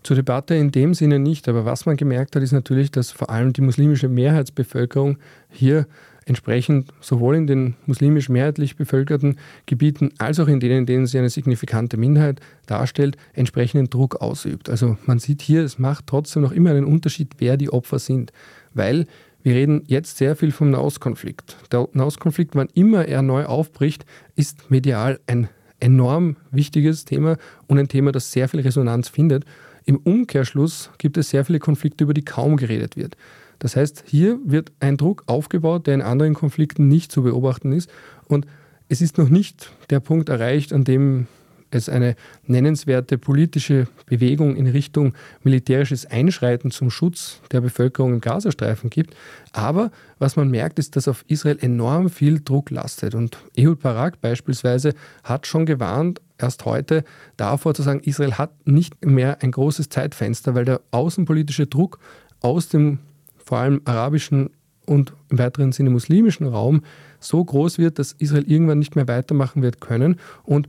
Zur 0.02 0.16
Debatte 0.16 0.54
in 0.54 0.70
dem 0.70 0.94
Sinne 0.94 1.18
nicht, 1.18 1.46
aber 1.48 1.66
was 1.66 1.84
man 1.84 1.96
gemerkt 1.96 2.34
hat, 2.34 2.42
ist 2.42 2.52
natürlich, 2.52 2.90
dass 2.90 3.10
vor 3.10 3.28
allem 3.28 3.52
die 3.52 3.60
muslimische 3.60 4.08
Mehrheitsbevölkerung 4.08 5.18
hier 5.50 5.86
entsprechend 6.24 6.92
sowohl 7.00 7.36
in 7.36 7.46
den 7.46 7.74
muslimisch 7.86 8.28
mehrheitlich 8.28 8.76
bevölkerten 8.76 9.36
Gebieten 9.66 10.10
als 10.18 10.38
auch 10.38 10.48
in 10.48 10.60
denen, 10.60 10.78
in 10.78 10.86
denen 10.86 11.06
sie 11.06 11.18
eine 11.18 11.28
signifikante 11.28 11.96
Minderheit 11.96 12.40
darstellt, 12.66 13.16
entsprechenden 13.32 13.90
Druck 13.90 14.16
ausübt. 14.22 14.70
Also 14.70 14.96
man 15.06 15.18
sieht 15.18 15.42
hier, 15.42 15.64
es 15.64 15.78
macht 15.78 16.06
trotzdem 16.06 16.42
noch 16.42 16.52
immer 16.52 16.70
einen 16.70 16.84
Unterschied, 16.84 17.34
wer 17.38 17.56
die 17.56 17.70
Opfer 17.70 17.98
sind, 17.98 18.32
weil 18.74 19.06
wir 19.42 19.54
reden 19.54 19.82
jetzt 19.86 20.18
sehr 20.18 20.36
viel 20.36 20.52
vom 20.52 20.70
Nahostkonflikt. 20.70 21.56
Der 21.72 21.88
Nahostkonflikt, 21.92 22.54
wann 22.54 22.68
immer 22.74 23.06
er 23.06 23.22
neu 23.22 23.44
aufbricht, 23.46 24.04
ist 24.36 24.70
medial 24.70 25.20
ein 25.26 25.48
enorm 25.80 26.36
wichtiges 26.50 27.04
Thema 27.04 27.36
und 27.66 27.78
ein 27.78 27.88
Thema, 27.88 28.12
das 28.12 28.32
sehr 28.32 28.48
viel 28.48 28.60
Resonanz 28.60 29.08
findet. 29.08 29.44
Im 29.84 29.96
Umkehrschluss 29.96 30.90
gibt 30.98 31.16
es 31.16 31.30
sehr 31.30 31.44
viele 31.44 31.58
Konflikte, 31.58 32.04
über 32.04 32.14
die 32.14 32.24
kaum 32.24 32.56
geredet 32.56 32.96
wird. 32.96 33.16
Das 33.58 33.76
heißt, 33.76 34.04
hier 34.06 34.38
wird 34.44 34.72
ein 34.80 34.96
Druck 34.96 35.24
aufgebaut, 35.26 35.86
der 35.86 35.94
in 35.94 36.02
anderen 36.02 36.34
Konflikten 36.34 36.88
nicht 36.88 37.12
zu 37.12 37.22
beobachten 37.22 37.72
ist. 37.72 37.90
Und 38.26 38.46
es 38.88 39.00
ist 39.00 39.18
noch 39.18 39.28
nicht 39.28 39.72
der 39.90 40.00
Punkt 40.00 40.28
erreicht, 40.28 40.72
an 40.72 40.84
dem 40.84 41.26
es 41.74 41.88
eine 41.88 42.16
nennenswerte 42.46 43.18
politische 43.18 43.86
Bewegung 44.06 44.56
in 44.56 44.66
Richtung 44.66 45.14
militärisches 45.42 46.06
Einschreiten 46.06 46.70
zum 46.70 46.90
Schutz 46.90 47.40
der 47.52 47.60
Bevölkerung 47.60 48.14
im 48.14 48.20
Gazastreifen 48.20 48.90
gibt. 48.90 49.14
Aber 49.52 49.90
was 50.18 50.36
man 50.36 50.50
merkt, 50.50 50.78
ist, 50.78 50.96
dass 50.96 51.08
auf 51.08 51.24
Israel 51.28 51.58
enorm 51.60 52.10
viel 52.10 52.40
Druck 52.40 52.70
lastet. 52.70 53.14
Und 53.14 53.38
Ehud 53.56 53.80
Barak 53.80 54.20
beispielsweise 54.20 54.94
hat 55.24 55.46
schon 55.46 55.66
gewarnt, 55.66 56.20
erst 56.38 56.64
heute 56.64 57.04
davor 57.36 57.74
zu 57.74 57.82
sagen, 57.82 58.00
Israel 58.00 58.34
hat 58.34 58.50
nicht 58.66 59.04
mehr 59.04 59.42
ein 59.42 59.52
großes 59.52 59.88
Zeitfenster, 59.88 60.54
weil 60.54 60.64
der 60.64 60.80
außenpolitische 60.90 61.66
Druck 61.66 61.98
aus 62.40 62.68
dem 62.68 62.98
vor 63.44 63.58
allem 63.58 63.80
arabischen 63.84 64.50
und 64.86 65.12
im 65.28 65.38
weiteren 65.38 65.72
Sinne 65.72 65.90
muslimischen 65.90 66.46
Raum 66.46 66.82
so 67.20 67.44
groß 67.44 67.78
wird, 67.78 67.98
dass 67.98 68.12
Israel 68.12 68.44
irgendwann 68.50 68.78
nicht 68.78 68.96
mehr 68.96 69.06
weitermachen 69.06 69.62
wird 69.62 69.80
können. 69.80 70.18
Und 70.42 70.68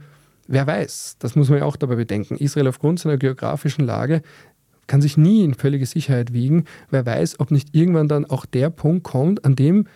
Wer 0.51 0.67
weiß, 0.67 1.15
das 1.19 1.37
muss 1.37 1.49
man 1.49 1.59
ja 1.59 1.65
auch 1.65 1.77
dabei 1.77 1.95
bedenken. 1.95 2.35
Israel 2.35 2.67
aufgrund 2.67 2.99
seiner 2.99 3.15
geografischen 3.15 3.85
Lage 3.85 4.21
kann 4.85 5.01
sich 5.01 5.15
nie 5.15 5.45
in 5.45 5.53
völlige 5.53 5.85
Sicherheit 5.85 6.33
wiegen. 6.33 6.65
Wer 6.89 7.05
weiß, 7.05 7.39
ob 7.39 7.51
nicht 7.51 7.73
irgendwann 7.73 8.09
dann 8.09 8.25
auch 8.25 8.45
der 8.45 8.69
Punkt 8.69 9.05
kommt, 9.05 9.45
an 9.45 9.55
dem 9.55 9.87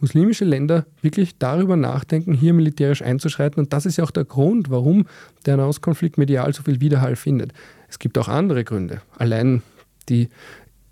muslimische 0.00 0.44
Länder 0.44 0.84
wirklich 1.00 1.38
darüber 1.38 1.76
nachdenken, 1.76 2.34
hier 2.34 2.52
militärisch 2.52 3.00
einzuschreiten. 3.00 3.58
Und 3.58 3.72
das 3.72 3.86
ist 3.86 3.96
ja 3.96 4.04
auch 4.04 4.10
der 4.10 4.26
Grund, 4.26 4.68
warum 4.68 5.06
der 5.46 5.56
Nahostkonflikt 5.56 6.18
medial 6.18 6.52
so 6.52 6.62
viel 6.62 6.82
Widerhall 6.82 7.16
findet. 7.16 7.54
Es 7.88 7.98
gibt 7.98 8.18
auch 8.18 8.28
andere 8.28 8.62
Gründe. 8.62 9.00
Allein 9.16 9.62
die 10.10 10.28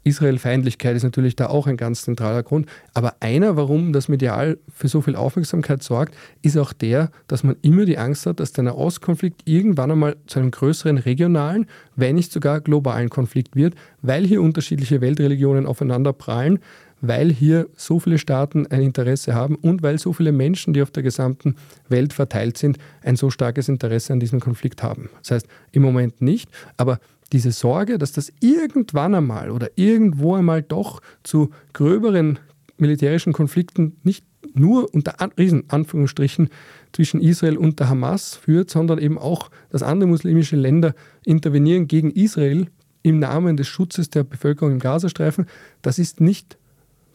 Israel-Feindlichkeit 0.04 0.96
ist 0.96 1.02
natürlich 1.02 1.36
da 1.36 1.46
auch 1.46 1.66
ein 1.66 1.76
ganz 1.76 2.02
zentraler 2.02 2.42
Grund. 2.42 2.66
Aber 2.94 3.16
einer, 3.20 3.56
warum 3.56 3.92
das 3.92 4.08
medial 4.08 4.58
für 4.72 4.88
so 4.88 5.00
viel 5.00 5.16
Aufmerksamkeit 5.16 5.82
sorgt, 5.82 6.14
ist 6.42 6.58
auch 6.58 6.72
der, 6.72 7.10
dass 7.28 7.44
man 7.44 7.56
immer 7.62 7.84
die 7.84 7.98
Angst 7.98 8.26
hat, 8.26 8.40
dass 8.40 8.52
der 8.52 8.64
Nahostkonflikt 8.64 9.42
irgendwann 9.44 9.90
einmal 9.90 10.16
zu 10.26 10.40
einem 10.40 10.50
größeren 10.50 10.98
regionalen, 10.98 11.66
wenn 11.96 12.16
nicht 12.16 12.32
sogar 12.32 12.60
globalen 12.60 13.10
Konflikt 13.10 13.56
wird, 13.56 13.74
weil 14.00 14.26
hier 14.26 14.42
unterschiedliche 14.42 15.00
Weltreligionen 15.00 15.66
aufeinander 15.66 16.12
prallen, 16.12 16.58
weil 17.02 17.32
hier 17.32 17.68
so 17.76 17.98
viele 17.98 18.16
Staaten 18.16 18.66
ein 18.68 18.80
Interesse 18.80 19.34
haben 19.34 19.56
und 19.56 19.82
weil 19.82 19.98
so 19.98 20.12
viele 20.12 20.32
Menschen, 20.32 20.72
die 20.72 20.82
auf 20.82 20.90
der 20.90 21.02
gesamten 21.02 21.56
Welt 21.88 22.12
verteilt 22.12 22.56
sind, 22.56 22.78
ein 23.02 23.16
so 23.16 23.28
starkes 23.28 23.68
Interesse 23.68 24.12
an 24.12 24.20
diesem 24.20 24.40
Konflikt 24.40 24.82
haben. 24.82 25.10
Das 25.20 25.32
heißt, 25.32 25.48
im 25.72 25.82
Moment 25.82 26.22
nicht, 26.22 26.48
aber 26.76 27.00
diese 27.32 27.52
Sorge, 27.52 27.98
dass 27.98 28.12
das 28.12 28.32
irgendwann 28.40 29.14
einmal 29.14 29.50
oder 29.50 29.70
irgendwo 29.76 30.34
einmal 30.34 30.62
doch 30.62 31.00
zu 31.22 31.50
gröberen 31.72 32.38
militärischen 32.76 33.32
Konflikten 33.32 33.96
nicht 34.02 34.24
nur 34.54 34.92
unter 34.94 35.14
riesen 35.38 35.64
Anführungsstrichen 35.68 36.50
zwischen 36.92 37.20
Israel 37.20 37.56
und 37.56 37.80
der 37.80 37.88
Hamas 37.88 38.34
führt, 38.34 38.70
sondern 38.70 38.98
eben 38.98 39.18
auch, 39.18 39.50
dass 39.70 39.82
andere 39.82 40.08
muslimische 40.08 40.56
Länder 40.56 40.94
intervenieren 41.24 41.88
gegen 41.88 42.10
Israel 42.10 42.66
im 43.02 43.18
Namen 43.18 43.56
des 43.56 43.68
Schutzes 43.68 44.10
der 44.10 44.24
Bevölkerung 44.24 44.72
im 44.72 44.78
Gazastreifen, 44.78 45.46
das 45.80 45.98
ist 45.98 46.20
nicht 46.20 46.58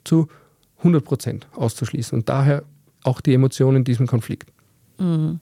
zu 0.04 0.28
100 0.80 1.04
Prozent 1.04 1.48
auszuschließen. 1.56 2.18
Und 2.18 2.30
daher 2.30 2.64
auch 3.04 3.22
die 3.22 3.34
Emotionen 3.34 3.78
in 3.78 3.84
diesem 3.84 4.08
Konflikt. 4.08 4.52
Mhm. 5.00 5.40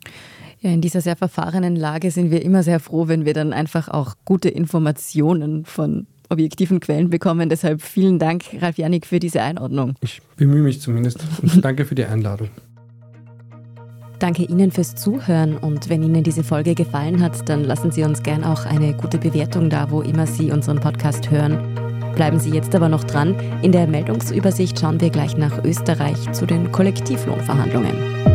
Ja, 0.61 0.71
in 0.71 0.81
dieser 0.81 1.01
sehr 1.01 1.15
verfahrenen 1.15 1.75
Lage 1.75 2.11
sind 2.11 2.31
wir 2.31 2.41
immer 2.41 2.63
sehr 2.63 2.79
froh, 2.79 3.07
wenn 3.07 3.25
wir 3.25 3.33
dann 3.33 3.53
einfach 3.53 3.87
auch 3.87 4.15
gute 4.25 4.49
Informationen 4.49 5.65
von 5.65 6.07
objektiven 6.29 6.79
Quellen 6.79 7.09
bekommen. 7.09 7.49
Deshalb 7.49 7.81
vielen 7.81 8.19
Dank, 8.19 8.43
Ralf 8.59 8.77
Janik, 8.77 9.05
für 9.05 9.19
diese 9.19 9.41
Einordnung. 9.41 9.95
Ich 10.01 10.21
bemühe 10.37 10.63
mich 10.63 10.81
zumindest 10.81 11.19
und 11.41 11.63
danke 11.63 11.85
für 11.85 11.95
die 11.95 12.05
Einladung. 12.05 12.49
Danke 14.19 14.43
Ihnen 14.43 14.71
fürs 14.71 14.95
Zuhören 14.95 15.57
und 15.57 15.89
wenn 15.89 16.01
Ihnen 16.01 16.23
diese 16.23 16.43
Folge 16.43 16.73
gefallen 16.73 17.21
hat, 17.21 17.49
dann 17.49 17.63
lassen 17.63 17.91
Sie 17.91 18.03
uns 18.03 18.23
gern 18.23 18.43
auch 18.43 18.65
eine 18.65 18.93
gute 18.93 19.17
Bewertung 19.17 19.69
da, 19.69 19.91
wo 19.91 20.01
immer 20.01 20.25
Sie 20.25 20.51
unseren 20.51 20.79
Podcast 20.79 21.29
hören. 21.29 21.59
Bleiben 22.15 22.39
Sie 22.39 22.51
jetzt 22.51 22.73
aber 22.73 22.87
noch 22.87 23.03
dran. 23.03 23.35
In 23.61 23.73
der 23.73 23.87
Meldungsübersicht 23.87 24.79
schauen 24.79 25.01
wir 25.01 25.09
gleich 25.09 25.35
nach 25.35 25.63
Österreich 25.65 26.31
zu 26.31 26.45
den 26.45 26.71
Kollektivlohnverhandlungen. 26.71 28.34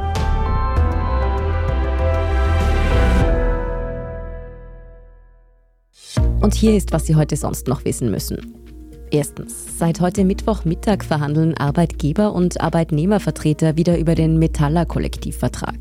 Und 6.41 6.55
hier 6.55 6.75
ist, 6.75 6.91
was 6.91 7.05
Sie 7.05 7.15
heute 7.15 7.35
sonst 7.35 7.67
noch 7.67 7.85
wissen 7.85 8.09
müssen. 8.09 8.37
Erstens. 9.11 9.77
Seit 9.77 10.01
heute 10.01 10.23
Mittwochmittag 10.23 11.03
verhandeln 11.03 11.55
Arbeitgeber 11.55 12.33
und 12.33 12.61
Arbeitnehmervertreter 12.61 13.77
wieder 13.77 13.99
über 13.99 14.15
den 14.15 14.39
Metaller-Kollektivvertrag. 14.39 15.75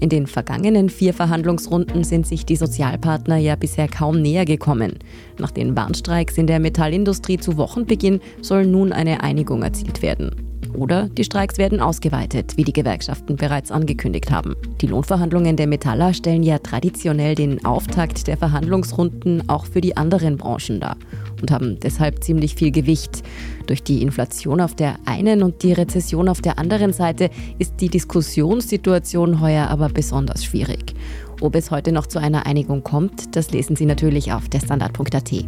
In 0.00 0.10
den 0.10 0.26
vergangenen 0.26 0.90
vier 0.90 1.14
Verhandlungsrunden 1.14 2.04
sind 2.04 2.26
sich 2.26 2.44
die 2.44 2.56
Sozialpartner 2.56 3.36
ja 3.36 3.56
bisher 3.56 3.88
kaum 3.88 4.20
näher 4.20 4.44
gekommen. 4.44 4.98
Nach 5.38 5.50
den 5.50 5.76
Warnstreiks 5.76 6.36
in 6.36 6.46
der 6.46 6.60
Metallindustrie 6.60 7.38
zu 7.38 7.56
Wochenbeginn 7.56 8.20
soll 8.42 8.66
nun 8.66 8.92
eine 8.92 9.22
Einigung 9.22 9.62
erzielt 9.62 10.02
werden. 10.02 10.51
Oder 10.74 11.08
die 11.08 11.24
Streiks 11.24 11.58
werden 11.58 11.80
ausgeweitet, 11.80 12.56
wie 12.56 12.64
die 12.64 12.72
Gewerkschaften 12.72 13.36
bereits 13.36 13.70
angekündigt 13.70 14.30
haben. 14.30 14.56
Die 14.80 14.86
Lohnverhandlungen 14.86 15.56
der 15.56 15.66
Metaller 15.66 16.14
stellen 16.14 16.42
ja 16.42 16.58
traditionell 16.58 17.34
den 17.34 17.64
Auftakt 17.64 18.26
der 18.26 18.36
Verhandlungsrunden 18.36 19.48
auch 19.48 19.66
für 19.66 19.80
die 19.80 19.96
anderen 19.96 20.36
Branchen 20.36 20.80
dar 20.80 20.96
und 21.40 21.50
haben 21.50 21.78
deshalb 21.80 22.24
ziemlich 22.24 22.54
viel 22.54 22.70
Gewicht. 22.70 23.22
Durch 23.66 23.82
die 23.82 24.02
Inflation 24.02 24.60
auf 24.60 24.74
der 24.74 24.96
einen 25.04 25.42
und 25.42 25.62
die 25.62 25.72
Rezession 25.72 26.28
auf 26.28 26.40
der 26.40 26.58
anderen 26.58 26.92
Seite 26.92 27.30
ist 27.58 27.74
die 27.80 27.88
Diskussionssituation 27.88 29.40
heuer 29.40 29.68
aber 29.68 29.88
besonders 29.88 30.44
schwierig. 30.44 30.94
Ob 31.40 31.54
es 31.56 31.70
heute 31.70 31.92
noch 31.92 32.06
zu 32.06 32.18
einer 32.18 32.46
Einigung 32.46 32.82
kommt, 32.82 33.36
das 33.36 33.50
lesen 33.50 33.76
Sie 33.76 33.86
natürlich 33.86 34.32
auf 34.32 34.48
derstandard.at. 34.48 35.44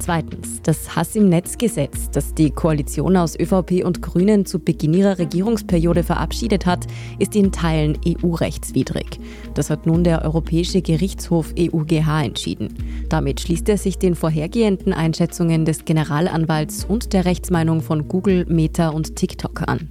Zweitens, 0.00 0.62
das 0.62 0.94
Hass 0.94 1.16
im 1.16 1.28
Netz-Gesetz, 1.28 2.10
das 2.10 2.32
die 2.34 2.50
Koalition 2.50 3.16
aus 3.16 3.38
ÖVP 3.38 3.84
und 3.84 4.00
Grünen 4.00 4.46
zu 4.46 4.58
Beginn 4.58 4.94
ihrer 4.94 5.18
Regierungsperiode 5.18 6.02
verabschiedet 6.02 6.66
hat, 6.66 6.86
ist 7.18 7.34
in 7.34 7.52
Teilen 7.52 7.98
EU-rechtswidrig. 8.06 9.18
Das 9.54 9.70
hat 9.70 9.86
nun 9.86 10.04
der 10.04 10.22
Europäische 10.22 10.82
Gerichtshof 10.82 11.52
EUGH 11.58 12.24
entschieden. 12.24 12.74
Damit 13.08 13.40
schließt 13.40 13.68
er 13.68 13.78
sich 13.78 13.98
den 13.98 14.14
vorhergehenden 14.14 14.92
Einschätzungen 14.92 15.64
des 15.64 15.84
Generalanwalts 15.84 16.84
und 16.84 17.12
der 17.12 17.24
Rechtsmeinung 17.24 17.80
von 17.80 18.08
Google, 18.08 18.46
Meta 18.48 18.90
und 18.90 19.16
TikTok 19.16 19.68
an. 19.68 19.88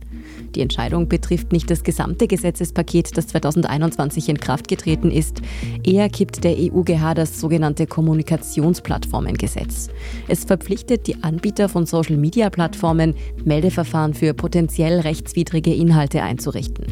Die 0.56 0.62
Entscheidung 0.62 1.08
betrifft 1.08 1.52
nicht 1.52 1.70
das 1.70 1.84
gesamte 1.84 2.28
Gesetzespaket, 2.28 3.18
das 3.18 3.28
2021 3.28 4.30
in 4.30 4.40
Kraft 4.40 4.68
getreten 4.68 5.12
ist. 5.12 5.42
Eher 5.84 6.10
kippt 6.10 6.44
der 6.44 6.58
EUGH 6.58 7.14
das 7.16 7.40
sogenannte 7.40 7.88
Kommunikationsplattformengesetz. 7.88 9.90
Es 10.28 10.46
verpflichtet 10.46 11.08
die 11.08 11.24
Anbieter 11.24 11.70
von 11.70 11.86
Social-Media-Plattformen, 11.86 13.16
Meldeverfahren 13.46 14.14
für 14.14 14.34
potenziell 14.34 15.00
rechtswidrige 15.00 15.74
Inhalte 15.74 16.24
einzurichten. 16.24 16.86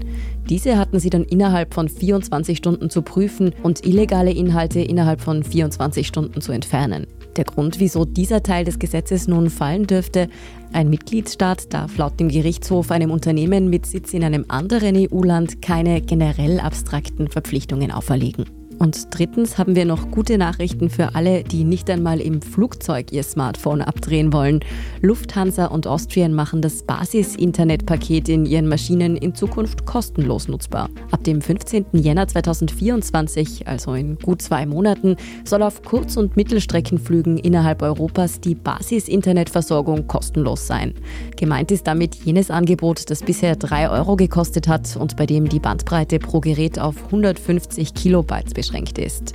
Diese 0.50 0.78
hatten 0.78 1.00
sie 1.00 1.10
dann 1.10 1.24
innerhalb 1.24 1.74
von 1.74 1.90
24 1.90 2.58
Stunden 2.58 2.90
zu 2.90 3.02
prüfen 3.02 3.54
und 3.64 3.86
illegale 3.86 4.32
Inhalte 4.32 4.80
innerhalb 4.80 5.22
von 5.22 5.44
24 5.44 6.06
Stunden 6.06 6.42
zu 6.42 6.52
entfernen. 6.52 7.08
Der 7.38 7.44
Grund, 7.44 7.80
wieso 7.80 8.06
dieser 8.06 8.44
Teil 8.44 8.64
des 8.64 8.80
Gesetzes 8.80 9.28
nun 9.28 9.50
fallen 9.50 9.88
dürfte, 9.88 10.30
ein 10.72 10.90
Mitgliedstaat 10.90 11.74
darf 11.74 11.98
laut 11.98 12.20
dem 12.20 12.30
Gerichtshof 12.30 12.92
einem 12.92 13.12
Unternehmen 13.12 13.70
mit 13.70 13.86
Sitz 13.86 14.14
in 14.14 14.24
einem 14.24 14.46
anderen 14.48 14.96
EU-Land 14.96 15.62
keine 15.62 16.02
generell 16.02 16.60
abstrakten 16.60 17.28
Verpflichtungen 17.28 17.92
auferlegen. 17.92 18.65
Und 18.86 19.08
drittens 19.10 19.58
haben 19.58 19.76
wir 19.76 19.84
noch 19.84 20.12
gute 20.12 20.38
Nachrichten 20.38 20.92
für 20.92 21.16
alle, 21.16 21.44
die 21.44 21.64
nicht 21.64 21.90
einmal 21.90 22.22
im 22.22 22.40
Flugzeug 22.40 23.12
ihr 23.12 23.24
Smartphone 23.24 23.82
abdrehen 23.82 24.32
wollen. 24.32 24.60
Lufthansa 25.02 25.66
und 25.66 25.88
Austrian 25.88 26.36
machen 26.36 26.62
das 26.62 26.84
Basis-Internetpaket 26.84 28.30
in 28.30 28.46
ihren 28.46 28.68
Maschinen 28.68 29.18
in 29.18 29.34
Zukunft 29.34 29.88
kostenlos 29.88 30.48
nutzbar. 30.48 30.92
Ab 31.10 31.24
dem 31.24 31.42
15. 31.42 31.88
Jänner 31.94 32.28
2024, 32.28 33.68
also 33.68 33.96
in 33.96 34.20
gut 34.20 34.44
zwei 34.44 34.68
Monaten, 34.68 35.16
soll 35.46 35.64
auf 35.64 35.82
Kurz- 35.82 36.16
und 36.16 36.38
Mittelstreckenflügen 36.38 37.40
innerhalb 37.40 37.82
Europas 37.82 38.40
die 38.40 38.54
Basis-Internetversorgung 38.54 40.06
kostenlos 40.06 40.68
sein. 40.68 40.94
Gemeint 41.38 41.72
ist 41.72 41.88
damit 41.88 42.14
jenes 42.24 42.52
Angebot, 42.52 43.10
das 43.10 43.24
bisher 43.24 43.56
3 43.56 43.90
Euro 43.90 44.16
gekostet 44.16 44.68
hat 44.68 44.96
und 44.96 45.16
bei 45.18 45.26
dem 45.26 45.50
die 45.50 45.60
Bandbreite 45.60 46.20
pro 46.20 46.40
Gerät 46.40 46.78
auf 46.78 47.04
150 47.06 47.96
Kilobytes 47.96 48.54
beschränkt 48.54 48.75
eingeschränkt 48.76 48.98
ist. 48.98 49.34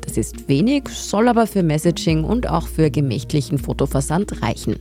Das 0.00 0.16
ist 0.16 0.48
wenig, 0.48 0.88
soll 0.88 1.28
aber 1.28 1.46
für 1.46 1.62
Messaging 1.62 2.24
und 2.24 2.48
auch 2.48 2.66
für 2.66 2.90
gemächlichen 2.90 3.58
Fotoversand 3.58 4.42
reichen. 4.42 4.76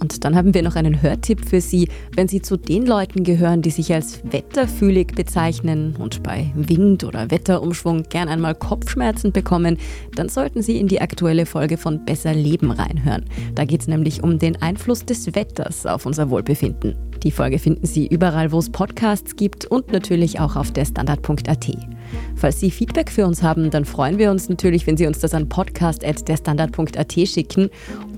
Und 0.00 0.24
dann 0.24 0.34
haben 0.34 0.52
wir 0.52 0.62
noch 0.62 0.74
einen 0.74 1.00
Hörtipp 1.00 1.48
für 1.48 1.60
Sie, 1.60 1.88
wenn 2.16 2.26
Sie 2.26 2.42
zu 2.42 2.56
den 2.56 2.86
Leuten 2.86 3.22
gehören, 3.22 3.62
die 3.62 3.70
sich 3.70 3.92
als 3.92 4.20
wetterfühlig 4.24 5.14
bezeichnen 5.14 5.94
und 5.96 6.24
bei 6.24 6.50
Wind 6.56 7.04
oder 7.04 7.30
Wetterumschwung 7.30 8.04
gern 8.08 8.28
einmal 8.28 8.56
Kopfschmerzen 8.56 9.30
bekommen, 9.30 9.78
dann 10.16 10.28
sollten 10.28 10.60
Sie 10.60 10.78
in 10.78 10.88
die 10.88 11.00
aktuelle 11.00 11.46
Folge 11.46 11.76
von 11.76 12.04
Besser 12.04 12.34
Leben 12.34 12.72
reinhören. 12.72 13.26
Da 13.54 13.64
geht 13.64 13.82
es 13.82 13.86
nämlich 13.86 14.24
um 14.24 14.40
den 14.40 14.60
Einfluss 14.60 15.04
des 15.04 15.36
Wetters 15.36 15.86
auf 15.86 16.04
unser 16.04 16.30
Wohlbefinden. 16.30 16.96
Die 17.22 17.30
Folge 17.30 17.60
finden 17.60 17.86
Sie 17.86 18.08
überall, 18.08 18.50
wo 18.50 18.58
es 18.58 18.70
Podcasts 18.70 19.36
gibt 19.36 19.66
und 19.66 19.92
natürlich 19.92 20.40
auch 20.40 20.56
auf 20.56 20.72
der 20.72 20.84
Standard.at. 20.84 21.70
Falls 22.36 22.60
Sie 22.60 22.70
Feedback 22.70 23.10
für 23.10 23.26
uns 23.26 23.42
haben, 23.42 23.70
dann 23.70 23.84
freuen 23.84 24.18
wir 24.18 24.30
uns 24.30 24.48
natürlich, 24.48 24.86
wenn 24.86 24.96
Sie 24.96 25.06
uns 25.06 25.18
das 25.18 25.34
an 25.34 25.48
podcast.derstandard.at 25.48 27.12
schicken. 27.12 27.70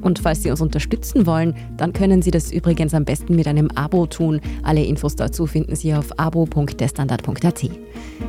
Und 0.03 0.19
falls 0.19 0.43
Sie 0.43 0.51
uns 0.51 0.61
unterstützen 0.61 1.27
wollen, 1.27 1.55
dann 1.77 1.93
können 1.93 2.23
Sie 2.23 2.31
das 2.31 2.53
übrigens 2.53 2.95
am 2.95 3.05
besten 3.05 3.37
mit 3.37 3.47
einem 3.47 3.71
Abo 3.75 4.07
tun. 4.07 4.41
Alle 4.63 4.85
Infos 4.85 5.17
dazu 5.17 5.47
finden 5.47 5.77
Sie 5.77 5.95
auf 5.95 6.19
abo.derstandard.at. 6.19 7.65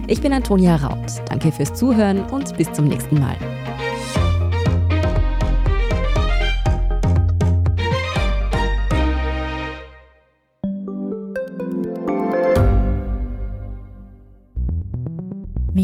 Ich 0.07 0.22
bin 0.22 0.34
Antonia 0.34 0.76
Raut. 0.76 1.11
Danke 1.30 1.51
fürs 1.51 1.74
Zuhören 1.74 2.24
und 2.26 2.57
bis 2.57 2.72
zum 2.74 2.88
nächsten 2.88 3.20
Mal. 3.20 3.36